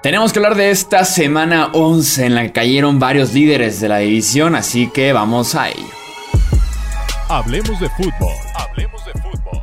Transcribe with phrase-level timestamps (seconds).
[0.00, 3.98] Tenemos que hablar de esta semana 11 en la que cayeron varios líderes de la
[3.98, 5.90] división, así que vamos a ello.
[7.28, 8.32] Hablemos de fútbol.
[8.54, 9.60] Hablemos de fútbol.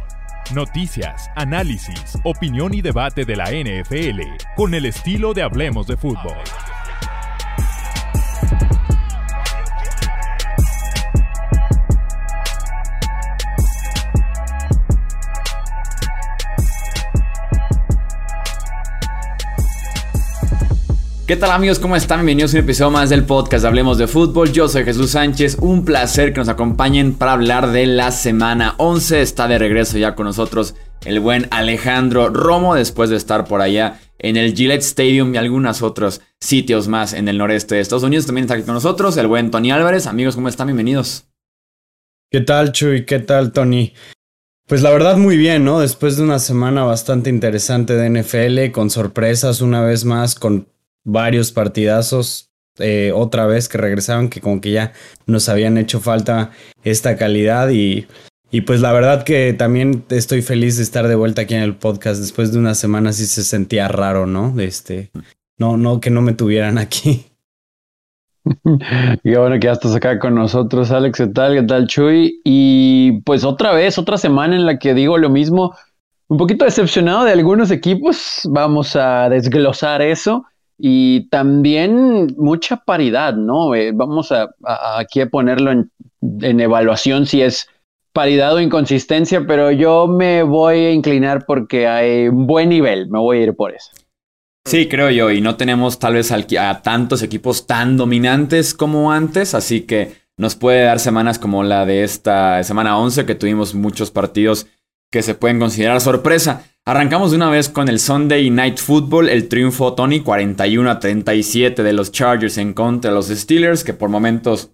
[0.53, 6.35] Noticias, análisis, opinión y debate de la NFL con el estilo de Hablemos de fútbol.
[21.27, 21.79] ¿Qué tal amigos?
[21.79, 22.19] ¿Cómo están?
[22.19, 24.51] Bienvenidos a un episodio más del podcast Hablemos de Fútbol.
[24.51, 25.57] Yo soy Jesús Sánchez.
[25.59, 29.23] Un placer que nos acompañen para hablar de la semana 11.
[29.23, 33.99] Está de regreso ya con nosotros el buen Alejandro Romo después de estar por allá
[34.19, 38.27] en el Gillette Stadium y algunos otros sitios más en el noreste de Estados Unidos.
[38.27, 40.05] También está aquí con nosotros el buen Tony Álvarez.
[40.05, 40.67] Amigos, ¿cómo están?
[40.67, 41.25] Bienvenidos.
[42.29, 43.03] ¿Qué tal, Chuy?
[43.03, 43.93] ¿Qué tal, Tony?
[44.67, 45.79] Pues la verdad muy bien, ¿no?
[45.79, 50.67] Después de una semana bastante interesante de NFL, con sorpresas una vez más, con
[51.05, 54.91] varios partidazos eh, otra vez que regresaban, que como que ya
[55.27, 56.51] nos habían hecho falta
[56.83, 58.07] esta calidad y,
[58.51, 61.75] y pues la verdad que también estoy feliz de estar de vuelta aquí en el
[61.75, 62.19] podcast.
[62.19, 64.59] Después de una semana sí se sentía raro, ¿no?
[64.59, 65.09] Este,
[65.57, 67.25] no, no, que no me tuvieran aquí.
[69.23, 71.55] Y bueno que ya estás acá con nosotros, Alex, ¿qué tal?
[71.55, 72.41] ¿Qué tal, Chuy?
[72.43, 75.75] Y pues otra vez, otra semana en la que digo lo mismo,
[76.27, 80.45] un poquito decepcionado de algunos equipos, vamos a desglosar eso
[80.77, 83.73] y también mucha paridad, ¿no?
[83.75, 84.49] Eh, vamos a,
[84.97, 85.91] aquí a ponerlo en,
[86.41, 87.67] en, evaluación si es
[88.13, 93.19] paridad o inconsistencia, pero yo me voy a inclinar porque hay un buen nivel, me
[93.19, 93.91] voy a ir por eso.
[94.67, 99.53] Sí, creo yo, y no tenemos tal vez a tantos equipos tan dominantes como antes,
[99.53, 104.11] así que nos puede dar semanas como la de esta semana 11, que tuvimos muchos
[104.11, 104.67] partidos
[105.11, 106.63] que se pueden considerar sorpresa.
[106.87, 111.81] Arrancamos de una vez con el Sunday Night Football, el triunfo Tony 41 a 37
[111.81, 114.69] de los Chargers en contra de los Steelers, que por momentos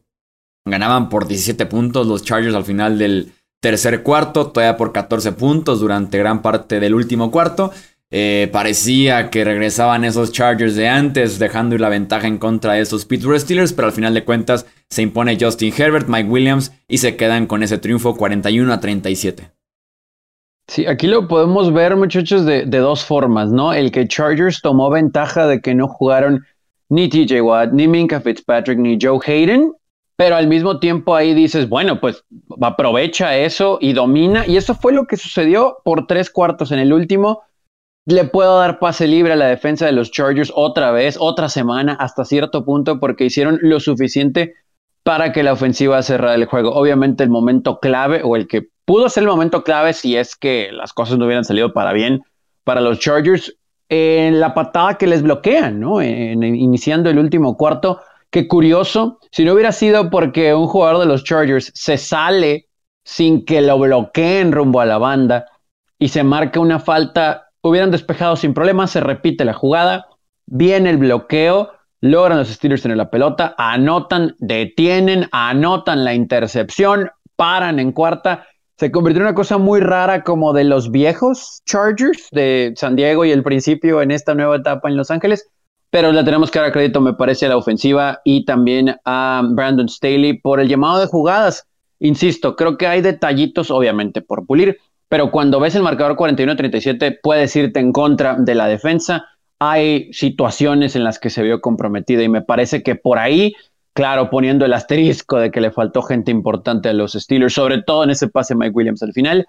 [0.65, 5.79] ganaban por 17 puntos los Chargers al final del tercer cuarto, todavía por 14 puntos
[5.79, 7.71] durante gran parte del último cuarto.
[8.09, 13.05] Eh, parecía que regresaban esos Chargers de antes, dejando la ventaja en contra de esos
[13.05, 17.15] Pittsburgh Steelers, pero al final de cuentas se impone Justin Herbert, Mike Williams y se
[17.15, 19.60] quedan con ese triunfo 41 a 37.
[20.71, 23.73] Sí, aquí lo podemos ver, muchachos, de, dos formas, ¿no?
[23.73, 26.45] El que Chargers tomó ventaja de que no jugaron
[26.87, 29.73] ni TJ Watt, ni Minka Fitzpatrick, ni Joe Hayden,
[30.15, 32.23] pero al mismo tiempo ahí dices, bueno, pues
[32.61, 36.93] aprovecha eso y domina, y eso fue lo que sucedió por tres cuartos en el
[36.93, 37.41] último.
[38.05, 41.97] Le puedo dar pase libre a la defensa de los Chargers otra vez, otra semana,
[41.99, 44.53] hasta cierto punto, porque hicieron lo suficiente
[45.03, 46.71] para que la ofensiva cerrara el juego.
[46.71, 50.69] Obviamente el momento clave o el que pudo ser el momento clave si es que
[50.71, 52.23] las cosas no hubieran salido para bien
[52.63, 53.55] para los Chargers
[53.89, 56.01] en la patada que les bloquean, ¿no?
[56.01, 57.99] En, iniciando el último cuarto.
[58.29, 62.69] Qué curioso, si no hubiera sido porque un jugador de los Chargers se sale
[63.03, 65.47] sin que lo bloqueen rumbo a la banda
[65.99, 70.07] y se marca una falta, hubieran despejado sin problema, se repite la jugada,
[70.45, 77.79] viene el bloqueo, logran los Steelers tener la pelota, anotan, detienen, anotan la intercepción, paran
[77.79, 78.47] en cuarta
[78.81, 83.23] se convirtió en una cosa muy rara como de los viejos Chargers de San Diego
[83.23, 85.47] y el principio en esta nueva etapa en Los Ángeles.
[85.91, 89.87] Pero le tenemos que dar crédito, me parece, a la ofensiva y también a Brandon
[89.87, 91.67] Staley por el llamado de jugadas.
[91.99, 97.55] Insisto, creo que hay detallitos, obviamente, por pulir, pero cuando ves el marcador 41-37, puedes
[97.55, 99.25] irte en contra de la defensa.
[99.59, 103.53] Hay situaciones en las que se vio comprometida y me parece que por ahí
[103.93, 108.03] claro, poniendo el asterisco de que le faltó gente importante a los Steelers, sobre todo
[108.03, 109.47] en ese pase Mike Williams al final.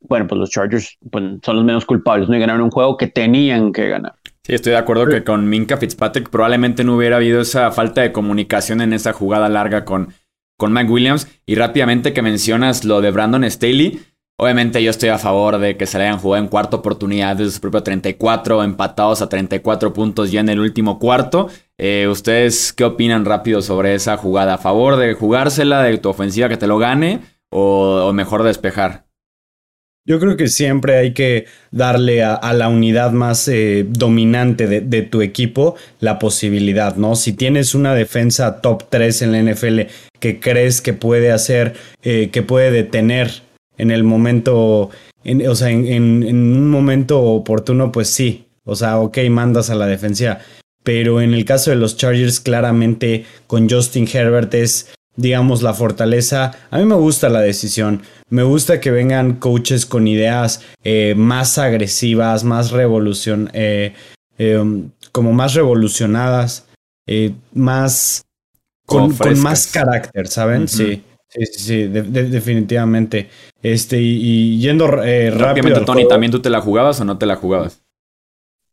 [0.00, 3.72] Bueno, pues los Chargers pues, son los menos culpables, no ganaron un juego que tenían
[3.72, 4.14] que ganar.
[4.42, 8.10] Sí, estoy de acuerdo que con Minka Fitzpatrick probablemente no hubiera habido esa falta de
[8.10, 10.14] comunicación en esa jugada larga con,
[10.56, 11.28] con Mike Williams.
[11.44, 14.00] Y rápidamente que mencionas lo de Brandon Staley,
[14.42, 17.52] Obviamente yo estoy a favor de que se le hayan jugado en cuarta oportunidad desde
[17.52, 21.50] su propio 34, empatados a 34 puntos ya en el último cuarto.
[21.76, 24.54] Eh, ¿Ustedes qué opinan rápido sobre esa jugada?
[24.54, 27.20] ¿A favor de jugársela, de tu ofensiva que te lo gane
[27.50, 29.04] o, mejor despejar?
[30.06, 35.20] Yo creo que siempre hay que darle a, la unidad más eh, dominante de, tu
[35.20, 37.14] equipo la posibilidad, ¿no?
[37.14, 39.80] Si tienes una defensa top 3 en la NFL
[40.18, 43.49] que crees que puede hacer, eh, que puede detener
[43.80, 44.90] en el momento,
[45.48, 48.46] o sea, en, un momento oportuno, pues sí.
[48.64, 50.38] O sea, ok, mandas a la defensa.
[50.84, 56.52] Pero en el caso de los Chargers, claramente con Justin Herbert es, digamos, la fortaleza.
[56.70, 58.02] A mí me gusta la decisión.
[58.28, 63.50] Me gusta que vengan coaches con ideas eh, más agresivas, más revolución.
[63.54, 63.94] Eh,
[64.38, 66.66] em, como más revolucionadas,
[67.06, 68.22] eh, más
[68.86, 70.68] con, más carácter, ¿saben?
[70.68, 71.02] Sí.
[71.30, 73.30] Sí, sí, sí, definitivamente.
[73.62, 75.84] Este, y, yendo eh, rápido.
[75.84, 77.82] Tony, ¿también tú te la jugabas o no te la jugabas?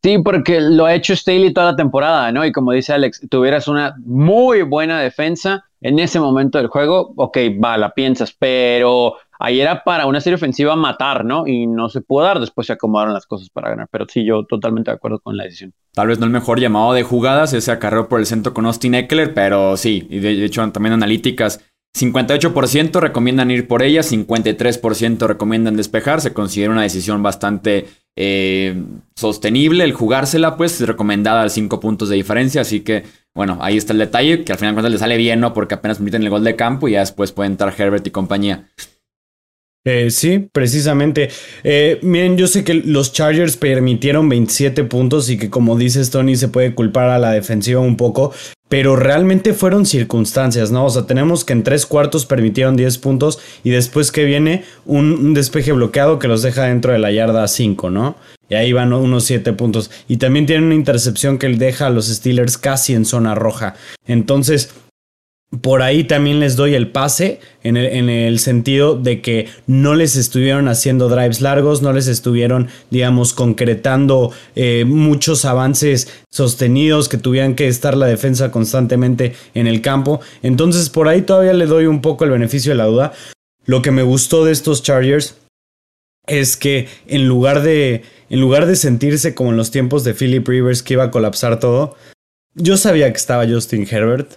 [0.04, 2.46] Sí, porque lo ha hecho Staley toda la temporada, ¿no?
[2.46, 7.38] Y como dice Alex, tuvieras una muy buena defensa en ese momento del juego, ok,
[7.64, 11.46] va, la piensas, pero ahí era para una serie ofensiva matar, ¿no?
[11.46, 14.46] Y no se pudo dar, después se acomodaron las cosas para ganar, pero sí, yo
[14.46, 15.74] totalmente de acuerdo con la decisión.
[15.94, 18.96] Tal vez no el mejor llamado de jugadas, ese acarreo por el centro con Austin
[18.96, 21.64] Eckler, pero sí, y de hecho también analíticas
[21.96, 26.22] 58% recomiendan ir por ella, 53% recomiendan despejar.
[26.22, 28.84] Se considera una decisión bastante eh,
[29.16, 32.62] sostenible el jugársela, pues recomendada al 5 puntos de diferencia.
[32.62, 33.04] Así que,
[33.36, 35.54] bueno, ahí está el detalle, que al final cuando le sale bien, ¿no?
[35.54, 38.68] Porque apenas permiten el gol de campo y ya después puede entrar Herbert y compañía.
[39.88, 41.30] Eh, sí, precisamente.
[41.64, 46.36] Eh, miren, yo sé que los Chargers permitieron 27 puntos y que como dices Tony
[46.36, 48.34] se puede culpar a la defensiva un poco,
[48.70, 50.86] pero realmente fueron circunstancias, ¿no?
[50.86, 55.34] O sea, tenemos que en tres cuartos permitieron 10 puntos y después que viene un,
[55.34, 58.16] despeje bloqueado que los deja dentro de la yarda 5, ¿no?
[58.50, 59.92] Y ahí van unos 7 puntos.
[60.08, 63.76] Y también tienen una intercepción que deja a los Steelers casi en zona roja.
[64.06, 64.74] Entonces,
[65.62, 70.68] por ahí también les doy el pase en el, sentido de que no les estuvieron
[70.68, 77.68] haciendo drives largos, no les estuvieron, digamos, concretando eh, muchos avances sostenidos que tuvieran que
[77.68, 80.20] estar la defensa constantemente en el campo.
[80.44, 83.14] Entonces por ahí todavía le doy un poco el beneficio de la duda.
[83.66, 85.38] Lo que me gustó de estos Chargers
[86.28, 90.46] es que en lugar de, en lugar de sentirse como en los tiempos de Philip
[90.46, 91.96] Rivers que iba a colapsar todo,
[92.54, 94.32] yo sabía que estaba Justin Herbert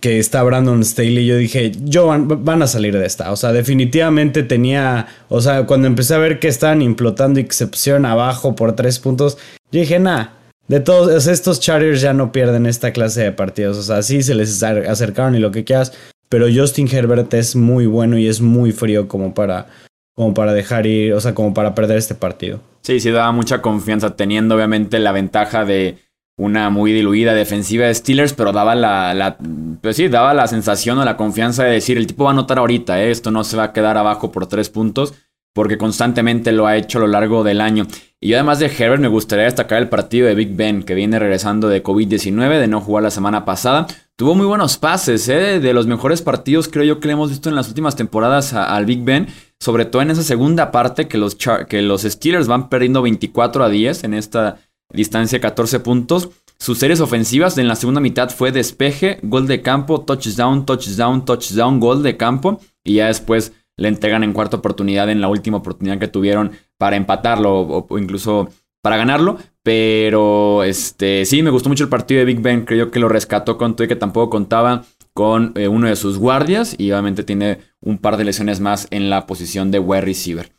[0.00, 3.32] que está Brandon Staley, yo dije, yo van, a salir de esta.
[3.32, 7.52] O sea, definitivamente tenía, o sea, cuando empecé a ver que estaban implotando y que
[7.52, 9.38] se pusieron abajo por tres puntos,
[9.72, 10.28] yo dije, nah,
[10.68, 13.78] de todos estos Chargers ya no pierden esta clase de partidos.
[13.78, 15.92] O sea, sí se les acercaron y lo que quieras,
[16.28, 19.66] pero Justin Herbert es muy bueno y es muy frío como para,
[20.14, 22.60] como para dejar ir, o sea, como para perder este partido.
[22.82, 25.98] Sí, sí, daba mucha confianza, teniendo obviamente la ventaja de
[26.40, 29.36] una muy diluida defensiva de Steelers, pero daba la,
[29.82, 32.58] pues sí, daba la sensación o la confianza de decir, el tipo va a anotar
[32.58, 33.10] ahorita, ¿eh?
[33.10, 35.12] esto no se va a quedar abajo por tres puntos,
[35.52, 37.86] porque constantemente lo ha hecho a lo largo del año.
[38.20, 41.18] Y yo además de Herbert me gustaría destacar el partido de Big Ben, que viene
[41.18, 43.86] regresando de COVID-19, de no jugar la semana pasada.
[44.16, 45.60] Tuvo muy buenos pases, ¿eh?
[45.60, 48.86] de los mejores partidos creo yo que le hemos visto en las últimas temporadas al
[48.86, 49.26] Big Ben,
[49.58, 51.36] sobre todo en esa segunda parte que los,
[51.68, 54.56] que los Steelers van perdiendo 24 a 10 en esta
[54.92, 56.30] distancia 14 puntos.
[56.58, 61.80] Sus series ofensivas en la segunda mitad fue despeje, gol de campo, touchdown, touchdown, touchdown,
[61.80, 62.60] gol de campo.
[62.84, 66.96] Y ya después le entregan en cuarta oportunidad en la última oportunidad que tuvieron para
[66.96, 68.50] empatarlo o, incluso
[68.82, 69.38] para ganarlo.
[69.62, 72.66] Pero este sí, me gustó mucho el partido de Big Ben.
[72.66, 74.84] Creo que lo rescató con todo y que tampoco contaba
[75.14, 76.74] con eh, uno de sus guardias.
[76.78, 80.52] Y obviamente tiene un par de lesiones más en la posición de wide receiver.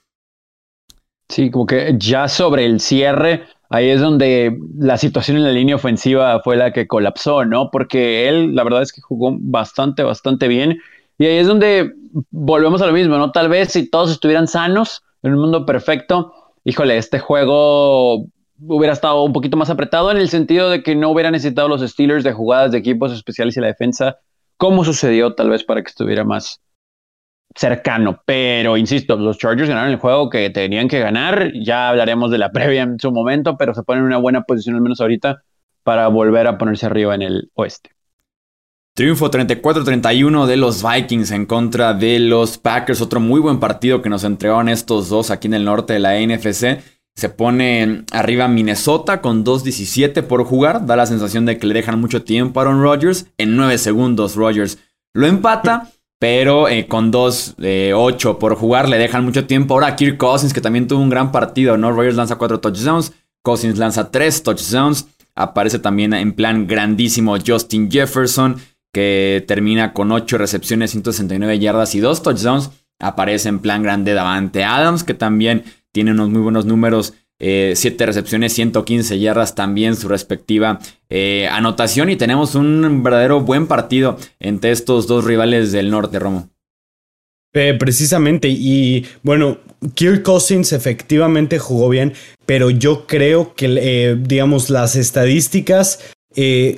[1.29, 5.75] Sí, como que ya sobre el cierre ahí es donde la situación en la línea
[5.75, 7.71] ofensiva fue la que colapsó, ¿no?
[7.71, 10.79] Porque él, la verdad es que jugó bastante, bastante bien.
[11.17, 11.93] Y ahí es donde
[12.31, 13.31] volvemos a lo mismo, ¿no?
[13.31, 16.33] Tal vez si todos estuvieran sanos en un mundo perfecto,
[16.65, 18.25] híjole, este juego
[18.67, 21.81] hubiera estado un poquito más apretado en el sentido de que no hubiera necesitado los
[21.81, 24.17] Steelers de jugadas de equipos especiales y la defensa,
[24.57, 26.59] como sucedió tal vez para que estuviera más,
[27.55, 32.37] cercano, pero insisto, los Chargers ganaron el juego que tenían que ganar, ya hablaremos de
[32.37, 35.43] la previa en su momento, pero se ponen en una buena posición al menos ahorita
[35.83, 37.91] para volver a ponerse arriba en el oeste.
[38.93, 44.09] Triunfo 34-31 de los Vikings en contra de los Packers, otro muy buen partido que
[44.09, 46.81] nos entregaron estos dos aquí en el norte de la NFC.
[47.15, 52.01] Se pone arriba Minnesota con 2.17 por jugar, da la sensación de que le dejan
[52.01, 53.27] mucho tiempo a Aaron Rodgers.
[53.37, 54.77] En 9 segundos Rodgers
[55.13, 55.89] lo empata.
[56.21, 59.73] Pero eh, con 2 de 8 por jugar le dejan mucho tiempo.
[59.73, 61.91] Ahora Kirk Cousins, que también tuvo un gran partido, ¿no?
[61.91, 63.11] Rogers lanza 4 touchdowns.
[63.41, 65.07] Cousins lanza 3 touchdowns.
[65.33, 68.57] Aparece también en plan grandísimo Justin Jefferson,
[68.93, 72.69] que termina con 8 recepciones, 169 yardas y 2 touchdowns.
[72.99, 78.05] Aparece en plan grande Davante Adams, que también tiene unos muy buenos números 7 eh,
[78.05, 80.79] recepciones, 115 yardas también su respectiva
[81.09, 86.49] eh, anotación y tenemos un verdadero buen partido entre estos dos rivales del norte, Romo.
[87.53, 89.57] Eh, precisamente, y bueno,
[89.95, 92.13] Kirk Cousins efectivamente jugó bien,
[92.45, 95.99] pero yo creo que, digamos, las estadísticas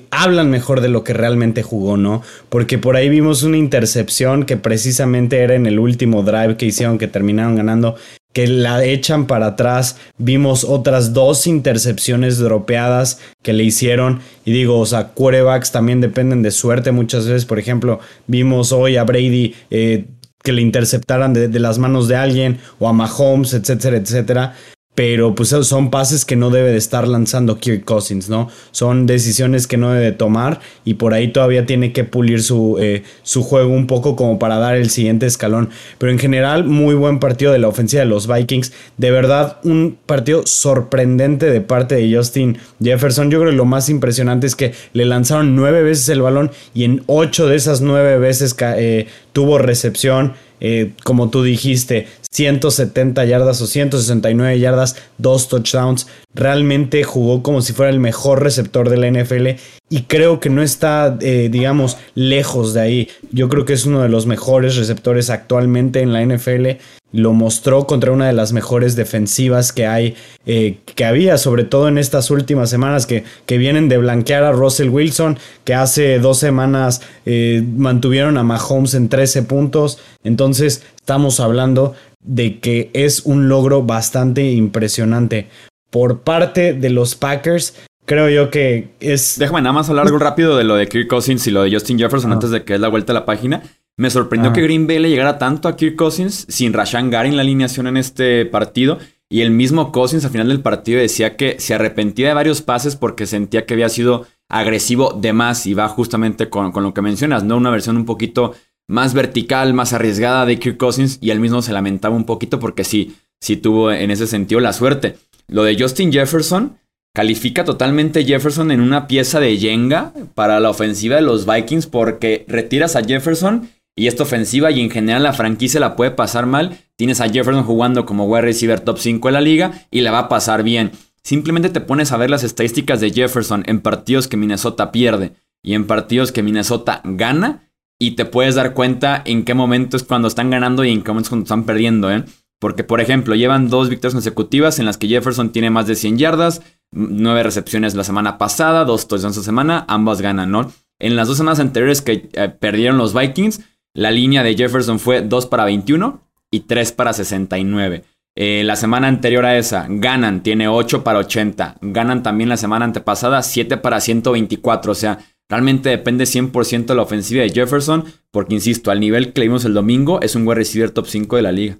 [0.10, 2.24] hablan mejor de lo que realmente jugó, ¿no?
[2.50, 6.98] Porque por ahí vimos una intercepción que precisamente era en el último drive que hicieron
[6.98, 7.96] que terminaron ganando
[8.34, 9.98] que la echan para atrás.
[10.18, 14.20] Vimos otras dos intercepciones dropeadas que le hicieron.
[14.44, 17.46] Y digo, o sea, quarterbacks también dependen de suerte muchas veces.
[17.46, 20.06] Por ejemplo, vimos hoy a Brady eh,
[20.44, 24.56] que le interceptaran de, de, las manos de alguien o a Mahomes, etcétera, etcétera
[24.96, 28.50] pero pues son pases que no debe de estar lanzando Kirk Cousins, ¿no?
[28.72, 32.78] Son decisiones que no debe de tomar y por ahí todavía tiene que pulir su,
[32.80, 35.70] eh, su juego un poco como para dar el siguiente escalón.
[35.98, 38.72] Pero en general, muy buen partido de la ofensiva de los Vikings.
[38.98, 43.32] De verdad, un partido sorprendente de parte de Justin Jefferson.
[43.32, 46.84] Yo creo que lo más impresionante es que le lanzaron nueve veces el balón y
[46.84, 50.34] en ocho de esas nueve veces eh, tuvo recepción.
[50.66, 56.08] Eh, como tú dijiste, 170 yardas o 169 yardas, dos touchdowns.
[56.34, 59.60] Realmente jugó como si fuera el mejor receptor de la NFL
[59.90, 63.10] y creo que no está, eh, digamos, lejos de ahí.
[63.32, 66.80] Yo creo que es uno de los mejores receptores actualmente en la NFL.
[67.14, 70.16] Lo mostró contra una de las mejores defensivas que hay,
[70.46, 74.52] eh, que había, sobre todo en estas últimas semanas que, que, vienen de blanquear a
[74.52, 80.00] Russell Wilson, que hace dos semanas eh, mantuvieron a Mahomes en 13 puntos.
[80.26, 85.48] Entonces, estamos hablando de que es un logro bastante impresionante.
[85.90, 89.38] Por parte de los Packers, creo yo que es...
[89.38, 92.00] Déjame nada más hablar algo rápido de lo de Kirk Cousins y lo de Justin
[92.00, 93.64] Jefferson antes de que es la vuelta a la página.
[93.98, 97.36] Me sorprendió que Green Bay le llegara tanto a Kirk Cousins sin Rashan Gary en
[97.36, 98.98] la alineación en este partido.
[99.30, 102.96] Y el mismo Cousins al final del partido decía que se arrepentía de varios pases
[102.96, 107.02] porque sentía que había sido agresivo de más y va justamente con, con lo que
[107.02, 107.58] mencionas, ¿no?
[107.58, 108.54] Una versión un poquito
[108.88, 112.84] más vertical, más arriesgada de Kirk Cousins y él mismo se lamentaba un poquito porque
[112.84, 115.18] sí, sí tuvo en ese sentido la suerte.
[115.48, 116.78] Lo de Justin Jefferson
[117.16, 122.46] califica totalmente Jefferson en una pieza de Jenga para la ofensiva de los Vikings porque
[122.48, 126.78] retiras a Jefferson y esta ofensiva y en general la franquicia la puede pasar mal.
[126.96, 130.20] Tienes a Jefferson jugando como wide receiver top 5 de la liga y la va
[130.20, 130.92] a pasar bien.
[131.24, 135.74] Simplemente te pones a ver las estadísticas de Jefferson en partidos que Minnesota pierde y
[135.74, 137.70] en partidos que Minnesota gana
[138.00, 141.12] y te puedes dar cuenta en qué momento es cuando están ganando y en qué
[141.12, 142.26] momento es cuando están perdiendo, ¿eh?
[142.60, 146.18] Porque, por ejemplo, llevan dos victorias consecutivas en las que Jefferson tiene más de 100
[146.18, 150.72] yardas, nueve recepciones la semana pasada, dos touchdowns esta semana, ambas ganan, ¿no?
[151.00, 153.62] En las dos semanas anteriores que eh, perdieron los Vikings,
[153.94, 156.22] la línea de Jefferson fue 2 para 21
[156.52, 158.04] y 3 para 69.
[158.36, 161.76] Eh, la semana anterior a esa, ganan, tiene 8 para 80.
[161.82, 164.92] Ganan también la semana antepasada, 7 para 124.
[164.92, 165.20] O sea,
[165.50, 169.66] realmente depende 100% de la ofensiva de Jefferson, porque insisto, al nivel que le vimos
[169.66, 171.78] el domingo, es un wide receiver top 5 de la liga.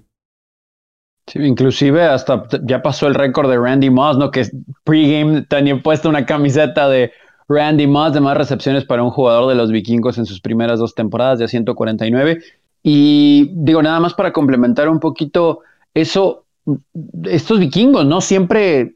[1.26, 4.30] Sí, inclusive hasta ya pasó el récord de Randy Moss, ¿no?
[4.30, 4.46] Que
[4.84, 7.12] pregame tenía puesto una camiseta de
[7.48, 10.94] Randy Moss de más recepciones para un jugador de los vikingos en sus primeras dos
[10.94, 12.42] temporadas, de 149.
[12.82, 15.60] Y digo, nada más para complementar un poquito
[15.94, 16.44] eso,
[17.24, 18.20] estos vikingos, ¿no?
[18.20, 18.94] Siempre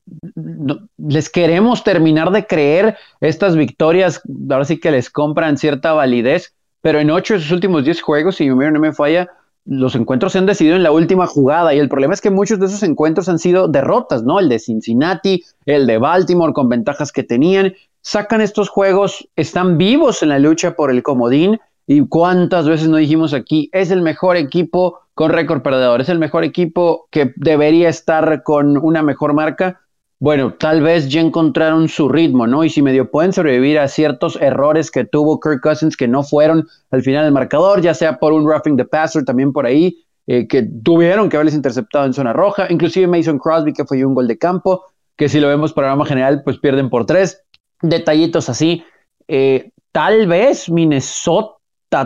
[0.98, 7.00] les queremos terminar de creer estas victorias, ahora sí que les compran cierta validez, pero
[7.00, 9.28] en ocho de sus últimos diez juegos, si no me falla,
[9.68, 12.58] los encuentros se han decidido en la última jugada y el problema es que muchos
[12.58, 14.40] de esos encuentros han sido derrotas, ¿no?
[14.40, 20.22] El de Cincinnati, el de Baltimore con ventajas que tenían, sacan estos juegos, están vivos
[20.22, 24.36] en la lucha por el comodín y cuántas veces no dijimos aquí, es el mejor
[24.36, 29.80] equipo con récord perdedor, es el mejor equipo que debería estar con una mejor marca.
[30.20, 32.62] Bueno, tal vez ya encontraron su ritmo, ¿no?
[32.62, 36.66] Y si medio pueden sobrevivir a ciertos errores que tuvo Kirk Cousins que no fueron
[36.90, 40.46] al final del marcador, ya sea por un roughing the passer también por ahí, eh,
[40.46, 44.28] que tuvieron que haberles interceptado en zona roja, inclusive Mason Crosby que fue un gol
[44.28, 44.84] de campo,
[45.16, 47.42] que si lo vemos programa general, pues pierden por tres,
[47.82, 48.84] detallitos así.
[49.26, 51.58] Eh, tal vez Minnesota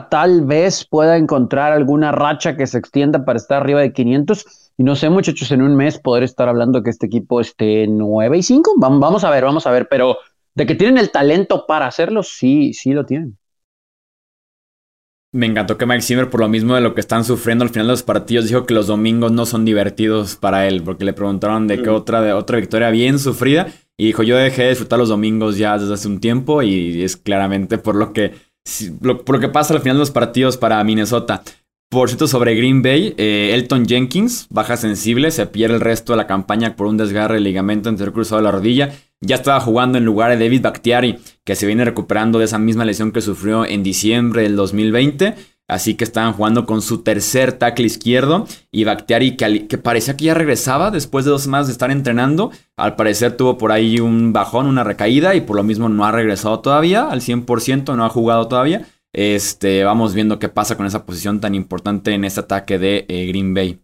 [0.09, 4.85] tal vez pueda encontrar alguna racha que se extienda para estar arriba de 500 y
[4.85, 8.43] no sé, muchachos, en un mes poder estar hablando que este equipo esté 9 y
[8.43, 8.75] 5.
[8.79, 10.17] Vamos a ver, vamos a ver, pero
[10.55, 13.39] de que tienen el talento para hacerlo, sí, sí lo tienen.
[15.35, 17.87] Me encantó que Mike Zimmer, por lo mismo de lo que están sufriendo al final
[17.87, 21.67] de los partidos, dijo que los domingos no son divertidos para él, porque le preguntaron
[21.67, 21.95] de qué mm.
[21.95, 25.79] otra, de otra victoria bien sufrida, y dijo, yo dejé de disfrutar los domingos ya
[25.79, 28.33] desde hace un tiempo, y es claramente por lo que,
[29.01, 31.43] por lo que pasa al final de los partidos para Minnesota.
[31.89, 36.19] Por cierto, sobre Green Bay, eh, Elton Jenkins, baja sensible, se pierde el resto de
[36.19, 38.93] la campaña por un desgarre del ligamento anterior cruzado de la rodilla.
[39.23, 42.85] Ya estaba jugando en lugar de David Bakhtiari, que se viene recuperando de esa misma
[42.85, 45.37] lesión que sufrió en diciembre del 2020.
[45.69, 48.49] Así que estaban jugando con su tercer tackle izquierdo.
[48.73, 52.51] Y Bakhtiari, que, que parecía que ya regresaba después de dos semanas de estar entrenando,
[52.77, 56.11] al parecer tuvo por ahí un bajón, una recaída, y por lo mismo no ha
[56.11, 58.87] regresado todavía al 100%, no ha jugado todavía.
[59.15, 63.27] Este, vamos viendo qué pasa con esa posición tan importante en este ataque de eh,
[63.27, 63.81] Green Bay.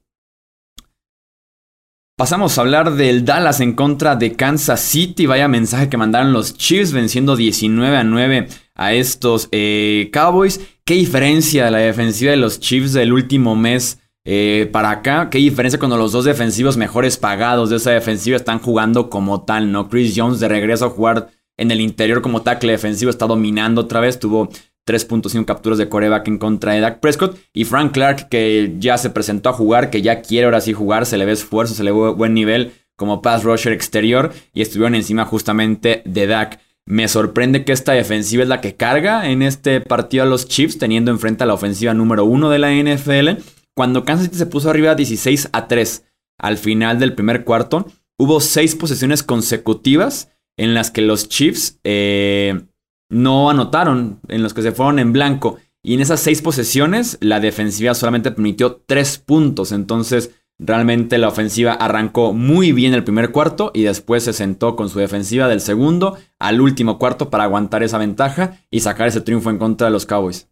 [2.18, 5.26] Pasamos a hablar del Dallas en contra de Kansas City.
[5.26, 10.60] Vaya mensaje que mandaron los Chiefs venciendo 19 a 9 a estos eh, Cowboys.
[10.84, 15.30] Qué diferencia de la defensiva de los Chiefs del último mes eh, para acá.
[15.30, 19.70] Qué diferencia cuando los dos defensivos mejores pagados de esa defensiva están jugando como tal,
[19.70, 19.88] ¿no?
[19.88, 24.00] Chris Jones de regreso a jugar en el interior como tackle defensivo está dominando otra
[24.00, 24.18] vez.
[24.18, 24.48] Tuvo
[24.88, 27.38] 3.5 capturas de coreback en contra de Dak Prescott.
[27.52, 31.04] Y Frank Clark, que ya se presentó a jugar, que ya quiere ahora sí jugar,
[31.04, 34.32] se le ve esfuerzo, se le ve buen nivel como pass rusher exterior.
[34.54, 36.60] Y estuvieron encima justamente de Dak.
[36.86, 40.78] Me sorprende que esta defensiva es la que carga en este partido a los Chiefs,
[40.78, 43.42] teniendo enfrente a la ofensiva número uno de la NFL.
[43.76, 46.04] Cuando Kansas City se puso arriba 16 a 3
[46.38, 47.86] al final del primer cuarto,
[48.18, 52.60] hubo seis posesiones consecutivas en las que los Chiefs eh,
[53.08, 55.58] no anotaron, en los que se fueron en blanco.
[55.82, 59.72] Y en esas seis posesiones, la defensiva solamente permitió tres puntos.
[59.72, 64.88] Entonces, realmente la ofensiva arrancó muy bien el primer cuarto y después se sentó con
[64.88, 69.50] su defensiva del segundo al último cuarto para aguantar esa ventaja y sacar ese triunfo
[69.50, 70.48] en contra de los Cowboys.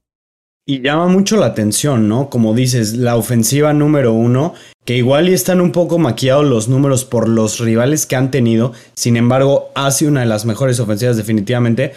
[0.69, 2.29] Y llama mucho la atención, ¿no?
[2.29, 4.53] Como dices, la ofensiva número uno,
[4.85, 8.73] que igual y están un poco maquillados los números por los rivales que han tenido,
[8.95, 11.93] sin embargo, hace una de las mejores ofensivas definitivamente,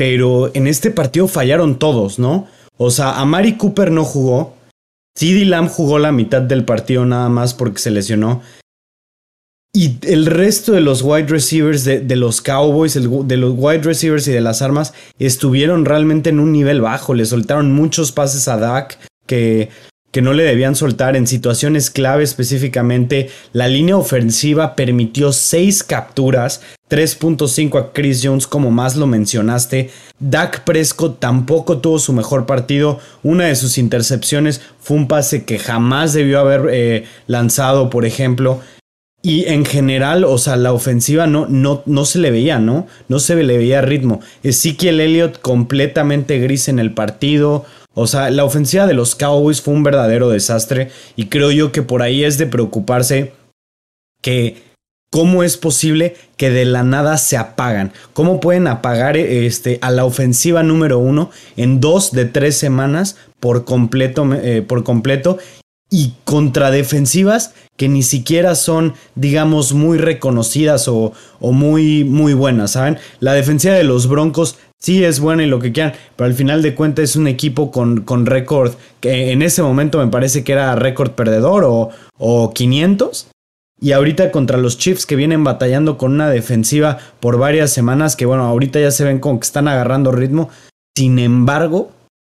[0.00, 2.46] pero en este partido fallaron todos, ¿no?
[2.78, 4.54] O sea, Amari Cooper no jugó,
[5.14, 8.40] CD Lamb jugó la mitad del partido nada más porque se lesionó.
[9.74, 14.32] Y el resto de los wide receivers de, los Cowboys, de los wide receivers y
[14.32, 17.12] de las armas, estuvieron realmente en un nivel bajo.
[17.12, 19.68] Le soltaron muchos pases a Dak que
[20.10, 23.30] que no le debían soltar en situaciones clave específicamente.
[23.52, 29.90] La línea ofensiva permitió 6 capturas, 3.5 a Chris Jones como más lo mencionaste.
[30.18, 32.98] Dak Prescott tampoco tuvo su mejor partido.
[33.22, 38.60] Una de sus intercepciones fue un pase que jamás debió haber eh, lanzado, por ejemplo.
[39.22, 42.86] Y en general, o sea, la ofensiva no, no, no se le veía, ¿no?
[43.08, 44.20] No se le veía ritmo.
[44.42, 47.66] Ezekiel Elliott completamente gris en el partido.
[47.94, 51.82] O sea, la ofensiva de los Cowboys fue un verdadero desastre y creo yo que
[51.82, 53.32] por ahí es de preocuparse
[54.22, 54.62] que
[55.10, 57.92] cómo es posible que de la nada se apagan.
[58.12, 63.64] ¿Cómo pueden apagar este, a la ofensiva número uno en dos de tres semanas por
[63.64, 65.38] completo, eh, por completo
[65.90, 72.72] y contra defensivas que ni siquiera son, digamos, muy reconocidas o, o, muy, muy buenas,
[72.72, 72.98] ¿saben?
[73.18, 76.62] La defensiva de los Broncos sí es buena y lo que quieran, pero al final
[76.62, 80.52] de cuentas es un equipo con, con récord que en ese momento me parece que
[80.52, 83.28] era récord perdedor o, o 500.
[83.82, 88.26] Y ahorita contra los Chiefs que vienen batallando con una defensiva por varias semanas que
[88.26, 90.50] bueno, ahorita ya se ven como que están agarrando ritmo.
[90.94, 91.90] Sin embargo,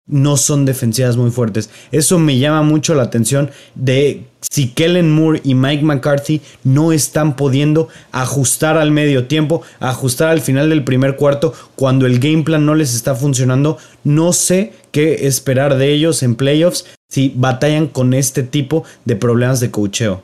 [0.10, 1.70] no son defensivas muy fuertes.
[1.92, 7.36] Eso me llama mucho la atención de si Kellen Moore y Mike McCarthy no están
[7.36, 12.66] pudiendo ajustar al medio tiempo, ajustar al final del primer cuarto cuando el game plan
[12.66, 13.78] no les está funcionando.
[14.04, 19.60] No sé qué esperar de ellos en playoffs si batallan con este tipo de problemas
[19.60, 20.24] de cocheo.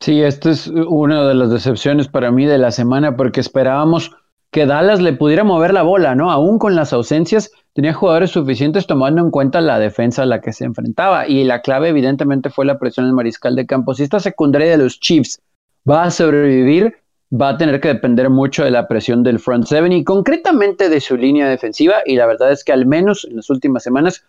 [0.00, 4.12] Sí, esta es una de las decepciones para mí de la semana porque esperábamos
[4.50, 6.30] que Dallas le pudiera mover la bola, ¿no?
[6.30, 10.52] Aún con las ausencias, tenía jugadores suficientes tomando en cuenta la defensa a la que
[10.52, 11.28] se enfrentaba.
[11.28, 13.94] Y la clave, evidentemente, fue la presión del mariscal de campo.
[13.94, 15.40] Si esta secundaria de los Chiefs
[15.88, 16.96] va a sobrevivir,
[17.32, 21.00] va a tener que depender mucho de la presión del front seven y concretamente de
[21.00, 21.98] su línea defensiva.
[22.04, 24.24] Y la verdad es que al menos en las últimas semanas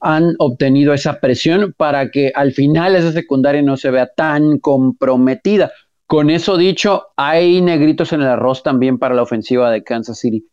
[0.00, 5.70] han obtenido esa presión para que al final esa secundaria no se vea tan comprometida.
[6.08, 10.48] Con eso dicho, hay negritos en el arroz también para la ofensiva de Kansas City.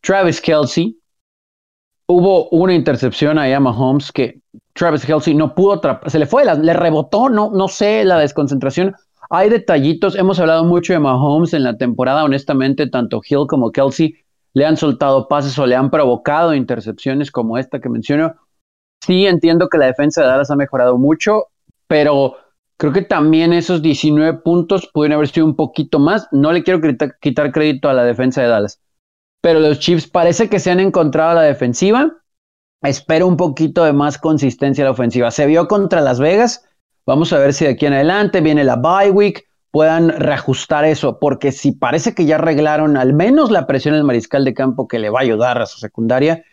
[0.00, 0.96] Travis Kelsey,
[2.08, 4.40] hubo una intercepción a Mahomes que
[4.72, 8.94] Travis Kelsey no pudo se le fue, le rebotó, no, no sé, la desconcentración.
[9.30, 14.16] Hay detallitos, hemos hablado mucho de Mahomes en la temporada, honestamente, tanto Hill como Kelsey
[14.54, 18.34] le han soltado pases o le han provocado intercepciones como esta que menciono.
[19.00, 21.46] Sí, entiendo que la defensa de Dallas ha mejorado mucho,
[21.86, 22.36] pero
[22.78, 26.28] Creo que también esos 19 puntos pueden haber sido un poquito más.
[26.30, 26.80] No le quiero
[27.20, 28.80] quitar crédito a la defensa de Dallas.
[29.40, 32.12] Pero los Chiefs parece que se han encontrado a la defensiva.
[32.82, 35.30] Espero un poquito de más consistencia a la ofensiva.
[35.30, 36.64] Se vio contra Las Vegas.
[37.06, 39.44] Vamos a ver si de aquí en adelante viene la bye week.
[39.70, 41.18] Puedan reajustar eso.
[41.18, 44.98] Porque si parece que ya arreglaron al menos la presión del mariscal de campo que
[44.98, 46.44] le va a ayudar a su secundaria,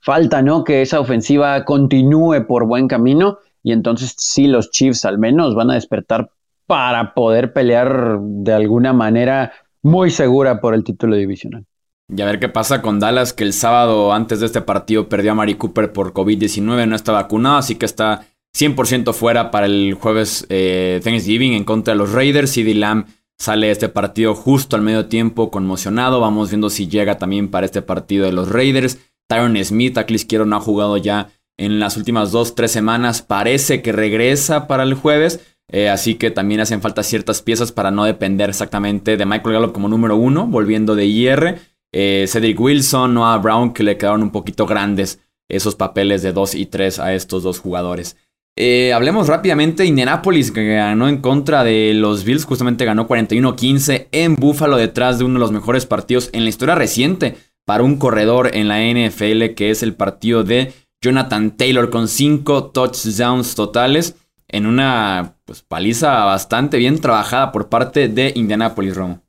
[0.00, 0.64] falta, ¿no?
[0.64, 5.70] Que esa ofensiva continúe por buen camino y entonces sí los Chiefs al menos van
[5.70, 6.30] a despertar
[6.66, 9.52] para poder pelear de alguna manera
[9.82, 11.66] muy segura por el título divisional.
[12.08, 15.32] Y a ver qué pasa con Dallas, que el sábado antes de este partido perdió
[15.32, 19.94] a Mari Cooper por COVID-19, no está vacunado, así que está 100% fuera para el
[19.94, 22.52] jueves eh, Thanksgiving en contra de los Raiders.
[22.52, 23.06] CD Lamb
[23.38, 26.20] sale este partido justo al medio tiempo, conmocionado.
[26.20, 28.98] Vamos viendo si llega también para este partido de los Raiders.
[29.26, 33.22] Tyron Smith, aquí izquierdo, no ha jugado ya en las últimas dos, tres semanas.
[33.22, 35.40] Parece que regresa para el jueves.
[35.72, 39.72] Eh, así que también hacen falta ciertas piezas para no depender exactamente de Michael Gallup
[39.72, 41.58] como número uno, volviendo de IR.
[41.96, 46.56] Eh, Cedric Wilson, Noah Brown, que le quedaron un poquito grandes esos papeles de 2
[46.56, 48.16] y 3 a estos dos jugadores.
[48.56, 49.84] Eh, hablemos rápidamente.
[49.84, 55.24] Indianapolis que ganó en contra de los Bills, justamente ganó 41-15 en Buffalo detrás de
[55.24, 59.54] uno de los mejores partidos en la historia reciente para un corredor en la NFL,
[59.54, 64.16] que es el partido de Jonathan Taylor con 5 touchdowns totales
[64.48, 69.23] en una pues, paliza bastante bien trabajada por parte de Indianapolis, Romo.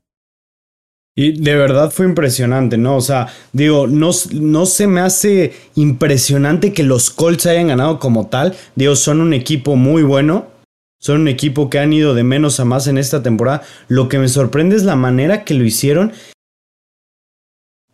[1.18, 2.96] Y de verdad fue impresionante, ¿no?
[2.96, 8.26] O sea, digo, no, no se me hace impresionante que los Colts hayan ganado como
[8.26, 8.54] tal.
[8.74, 10.48] Digo, son un equipo muy bueno.
[11.00, 13.62] Son un equipo que han ido de menos a más en esta temporada.
[13.88, 16.12] Lo que me sorprende es la manera que lo hicieron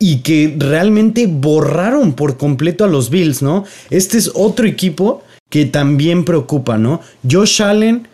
[0.01, 3.65] y que realmente borraron por completo a los Bills, ¿no?
[3.91, 7.01] Este es otro equipo que también preocupa, ¿no?
[7.29, 8.09] Josh Allen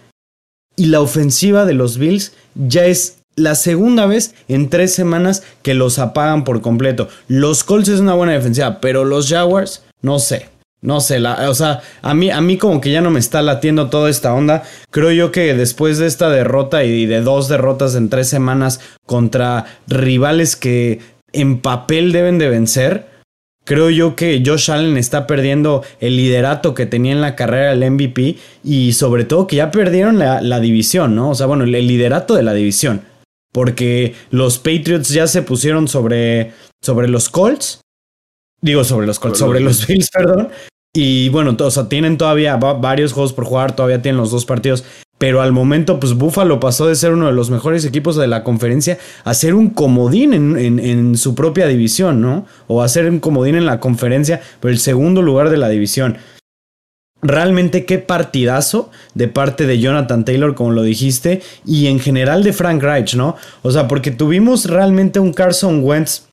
[0.76, 5.74] y la ofensiva de los Bills ya es la segunda vez en tres semanas que
[5.74, 7.08] los apagan por completo.
[7.28, 10.48] Los Colts es una buena defensiva, pero los Jaguars, no sé.
[10.80, 13.42] No sé, la, o sea, a mí, a mí como que ya no me está
[13.42, 14.62] latiendo toda esta onda.
[14.90, 19.64] Creo yo que después de esta derrota y de dos derrotas en tres semanas contra
[19.88, 21.00] rivales que
[21.32, 23.06] en papel deben de vencer,
[23.64, 27.90] creo yo que Josh Allen está perdiendo el liderato que tenía en la carrera del
[27.90, 31.30] MVP y sobre todo que ya perdieron la, la división, ¿no?
[31.30, 33.02] O sea, bueno, el liderato de la división
[33.52, 37.80] porque los Patriots ya se pusieron sobre, sobre los Colts.
[38.60, 40.48] Digo, sobre los Colts, sobre los Bills, perdón.
[40.94, 44.84] Y bueno, o sea, tienen todavía varios juegos por jugar, todavía tienen los dos partidos.
[45.18, 48.44] Pero al momento, pues Buffalo pasó de ser uno de los mejores equipos de la
[48.44, 52.46] conferencia a ser un comodín en, en, su propia división, ¿no?
[52.68, 56.18] O a ser un comodín en la conferencia, pero el segundo lugar de la división.
[57.20, 62.52] Realmente qué partidazo de parte de Jonathan Taylor, como lo dijiste, y en general de
[62.52, 63.36] Frank Reich, ¿no?
[63.62, 66.28] O sea, porque tuvimos realmente un Carson Wentz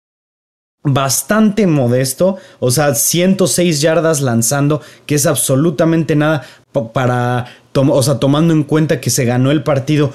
[0.84, 6.46] bastante modesto, o sea, 106 yardas lanzando, que es absolutamente nada
[6.94, 10.14] para, o sea, tomando en cuenta que se ganó el partido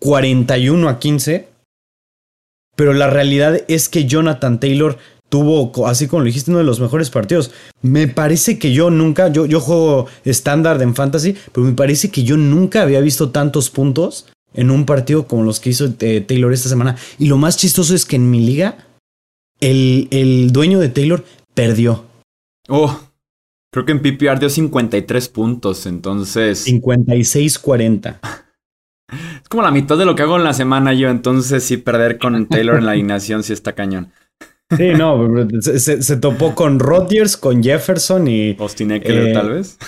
[0.00, 1.48] 41 a 15.
[2.76, 4.98] Pero la realidad es que Jonathan Taylor
[5.32, 7.52] tuvo, así como lo dijiste, uno de los mejores partidos.
[7.80, 12.22] Me parece que yo nunca, yo, yo juego estándar en fantasy, pero me parece que
[12.22, 16.52] yo nunca había visto tantos puntos en un partido como los que hizo eh, Taylor
[16.52, 16.96] esta semana.
[17.18, 18.86] Y lo más chistoso es que en mi liga,
[19.58, 22.04] el, el dueño de Taylor perdió.
[22.68, 23.00] Oh,
[23.72, 26.66] creo que en PPR dio 53 puntos, entonces...
[26.66, 28.18] 56-40.
[29.42, 32.18] Es como la mitad de lo que hago en la semana yo, entonces sí perder
[32.18, 34.12] con Taylor en la alineación sí está cañón.
[34.76, 35.28] Sí, no,
[35.60, 38.56] se, topó con Rodgers, con Jefferson y.
[38.58, 39.78] Austin Eckler, eh, tal vez.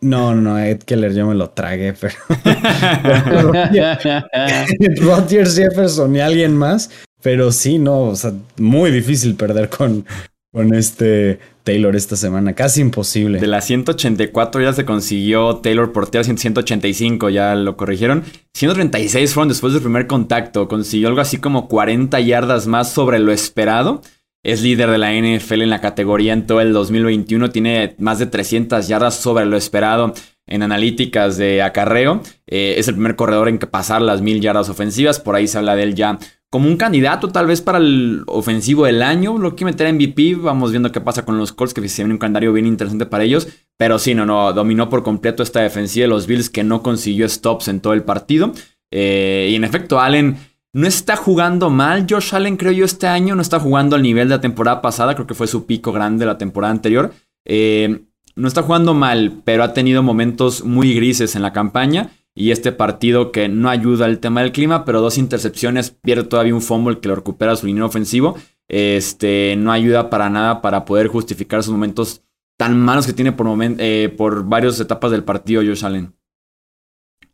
[0.00, 2.14] No, no, Ed Keller yo me lo tragué, pero.
[5.00, 6.90] Rodgers, Jefferson y alguien más.
[7.22, 10.04] Pero sí, no, o sea, muy difícil perder con,
[10.52, 12.54] con este Taylor esta semana.
[12.54, 13.40] Casi imposible.
[13.40, 18.24] De las 184 ya se consiguió Taylor por tierra 185, ya lo corrigieron.
[18.54, 20.68] 136 fueron después del primer contacto.
[20.68, 24.02] Consiguió algo así como 40 yardas más sobre lo esperado.
[24.44, 27.50] Es líder de la NFL en la categoría en todo el 2021.
[27.50, 30.12] Tiene más de 300 yardas sobre lo esperado
[30.46, 32.22] en analíticas de acarreo.
[32.46, 35.20] Eh, es el primer corredor en que pasar las mil yardas ofensivas.
[35.20, 36.18] Por ahí se habla de él ya
[36.50, 39.38] como un candidato tal vez para el ofensivo del año.
[39.38, 40.34] Lo que meter en MVP.
[40.34, 43.24] Vamos viendo qué pasa con los Colts, que se viene un calendario bien interesante para
[43.24, 43.48] ellos.
[43.78, 47.26] Pero sí, no, no, dominó por completo esta defensiva de los Bills que no consiguió
[47.28, 48.52] stops en todo el partido.
[48.90, 50.36] Eh, y en efecto, Allen
[50.74, 52.06] no está jugando mal.
[52.08, 55.14] Josh Allen, creo yo, este año no está jugando al nivel de la temporada pasada.
[55.14, 57.12] Creo que fue su pico grande la temporada anterior.
[57.46, 58.02] Eh,
[58.34, 62.72] no está jugando mal, pero ha tenido momentos muy grises en la campaña y este
[62.72, 66.98] partido que no ayuda al tema del clima, pero dos intercepciones, pierde todavía un fumble
[66.98, 68.36] que lo recupera su línea ofensivo,
[68.68, 72.22] este, no ayuda para nada para poder justificar esos momentos
[72.56, 76.14] tan malos que tiene por, eh, por varias etapas del partido Josh Allen.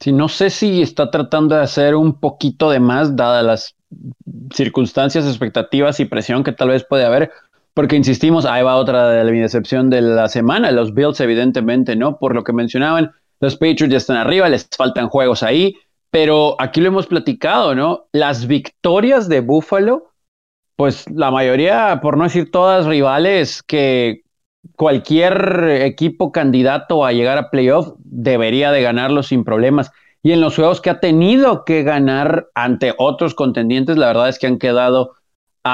[0.00, 3.76] Sí, no sé si está tratando de hacer un poquito de más, dadas las
[4.52, 7.30] circunstancias, expectativas y presión que tal vez puede haber,
[7.78, 12.18] porque insistimos, ahí va otra de mi decepción de la semana, los Bills evidentemente, ¿no?
[12.18, 15.76] Por lo que mencionaban, los Patriots ya están arriba, les faltan juegos ahí,
[16.10, 18.06] pero aquí lo hemos platicado, ¿no?
[18.10, 20.10] Las victorias de Buffalo,
[20.74, 24.22] pues la mayoría, por no decir todas, rivales que
[24.74, 29.92] cualquier equipo candidato a llegar a playoff debería de ganarlo sin problemas.
[30.24, 34.40] Y en los juegos que ha tenido que ganar ante otros contendientes, la verdad es
[34.40, 35.12] que han quedado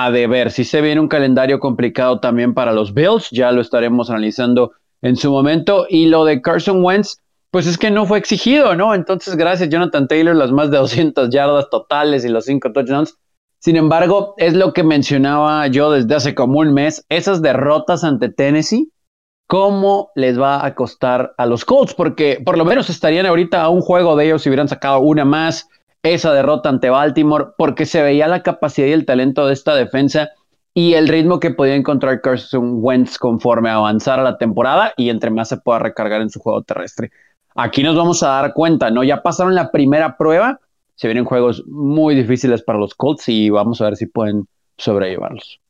[0.02, 0.50] a deber.
[0.50, 5.16] Si se viene un calendario complicado también para los Bills, ya lo estaremos analizando en
[5.16, 5.86] su momento.
[5.88, 8.94] Y lo de Carson Wentz, pues es que no fue exigido, ¿no?
[8.94, 13.18] Entonces, gracias Jonathan Taylor, las más de 200 yardas totales y los 5 touchdowns.
[13.58, 18.28] Sin embargo, es lo que mencionaba yo desde hace como un mes, esas derrotas ante
[18.28, 18.90] Tennessee
[19.46, 23.68] cómo les va a costar a los Colts, porque por lo menos estarían ahorita a
[23.68, 25.68] un juego de ellos si hubieran sacado una más,
[26.04, 30.30] esa derrota ante Baltimore, porque se veía la capacidad y el talento de esta defensa
[30.74, 35.48] y el ritmo que podía encontrar Carson Wentz conforme avanzara la temporada y entre más
[35.48, 37.10] se pueda recargar en su juego terrestre.
[37.54, 39.02] Aquí nos vamos a dar cuenta, ¿no?
[39.04, 40.60] Ya pasaron la primera prueba,
[40.96, 45.60] se vienen juegos muy difíciles para los Colts y vamos a ver si pueden sobrellevarlos.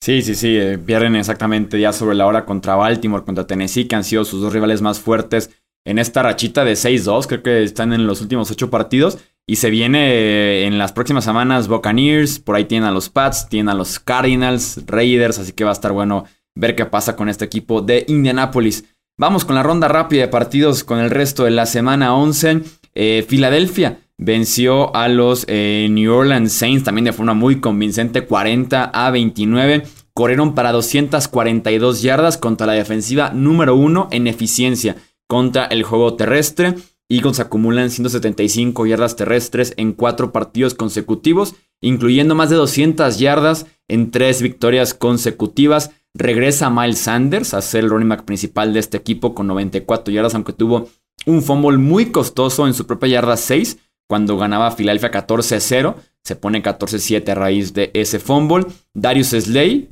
[0.00, 3.96] Sí, sí, sí, eh, pierden exactamente ya sobre la hora contra Baltimore, contra Tennessee, que
[3.96, 5.50] han sido sus dos rivales más fuertes
[5.84, 9.18] en esta rachita de 6-2, creo que están en los últimos ocho partidos.
[9.50, 13.48] Y se viene eh, en las próximas semanas Buccaneers, por ahí tienen a los Pats,
[13.48, 17.30] tienen a los Cardinals, Raiders, así que va a estar bueno ver qué pasa con
[17.30, 18.84] este equipo de Indianapolis.
[19.16, 22.60] Vamos con la ronda rápida de partidos con el resto de la semana 11.
[22.94, 28.84] Eh, Filadelfia venció a los eh, New Orleans Saints también de forma muy convincente, 40
[28.84, 29.84] a 29.
[30.12, 36.74] Corrieron para 242 yardas contra la defensiva número uno en eficiencia contra el juego terrestre.
[37.10, 44.10] Eagles acumulan 175 yardas terrestres en cuatro partidos consecutivos, incluyendo más de 200 yardas en
[44.10, 45.90] tres victorias consecutivas.
[46.14, 50.34] Regresa Miles Sanders a ser el running back principal de este equipo con 94 yardas,
[50.34, 50.88] aunque tuvo
[51.26, 55.94] un fumble muy costoso en su propia yarda 6 cuando ganaba Filadelfia 14-0.
[56.24, 58.66] Se pone 14-7 a raíz de ese fumble.
[58.92, 59.88] Darius Slay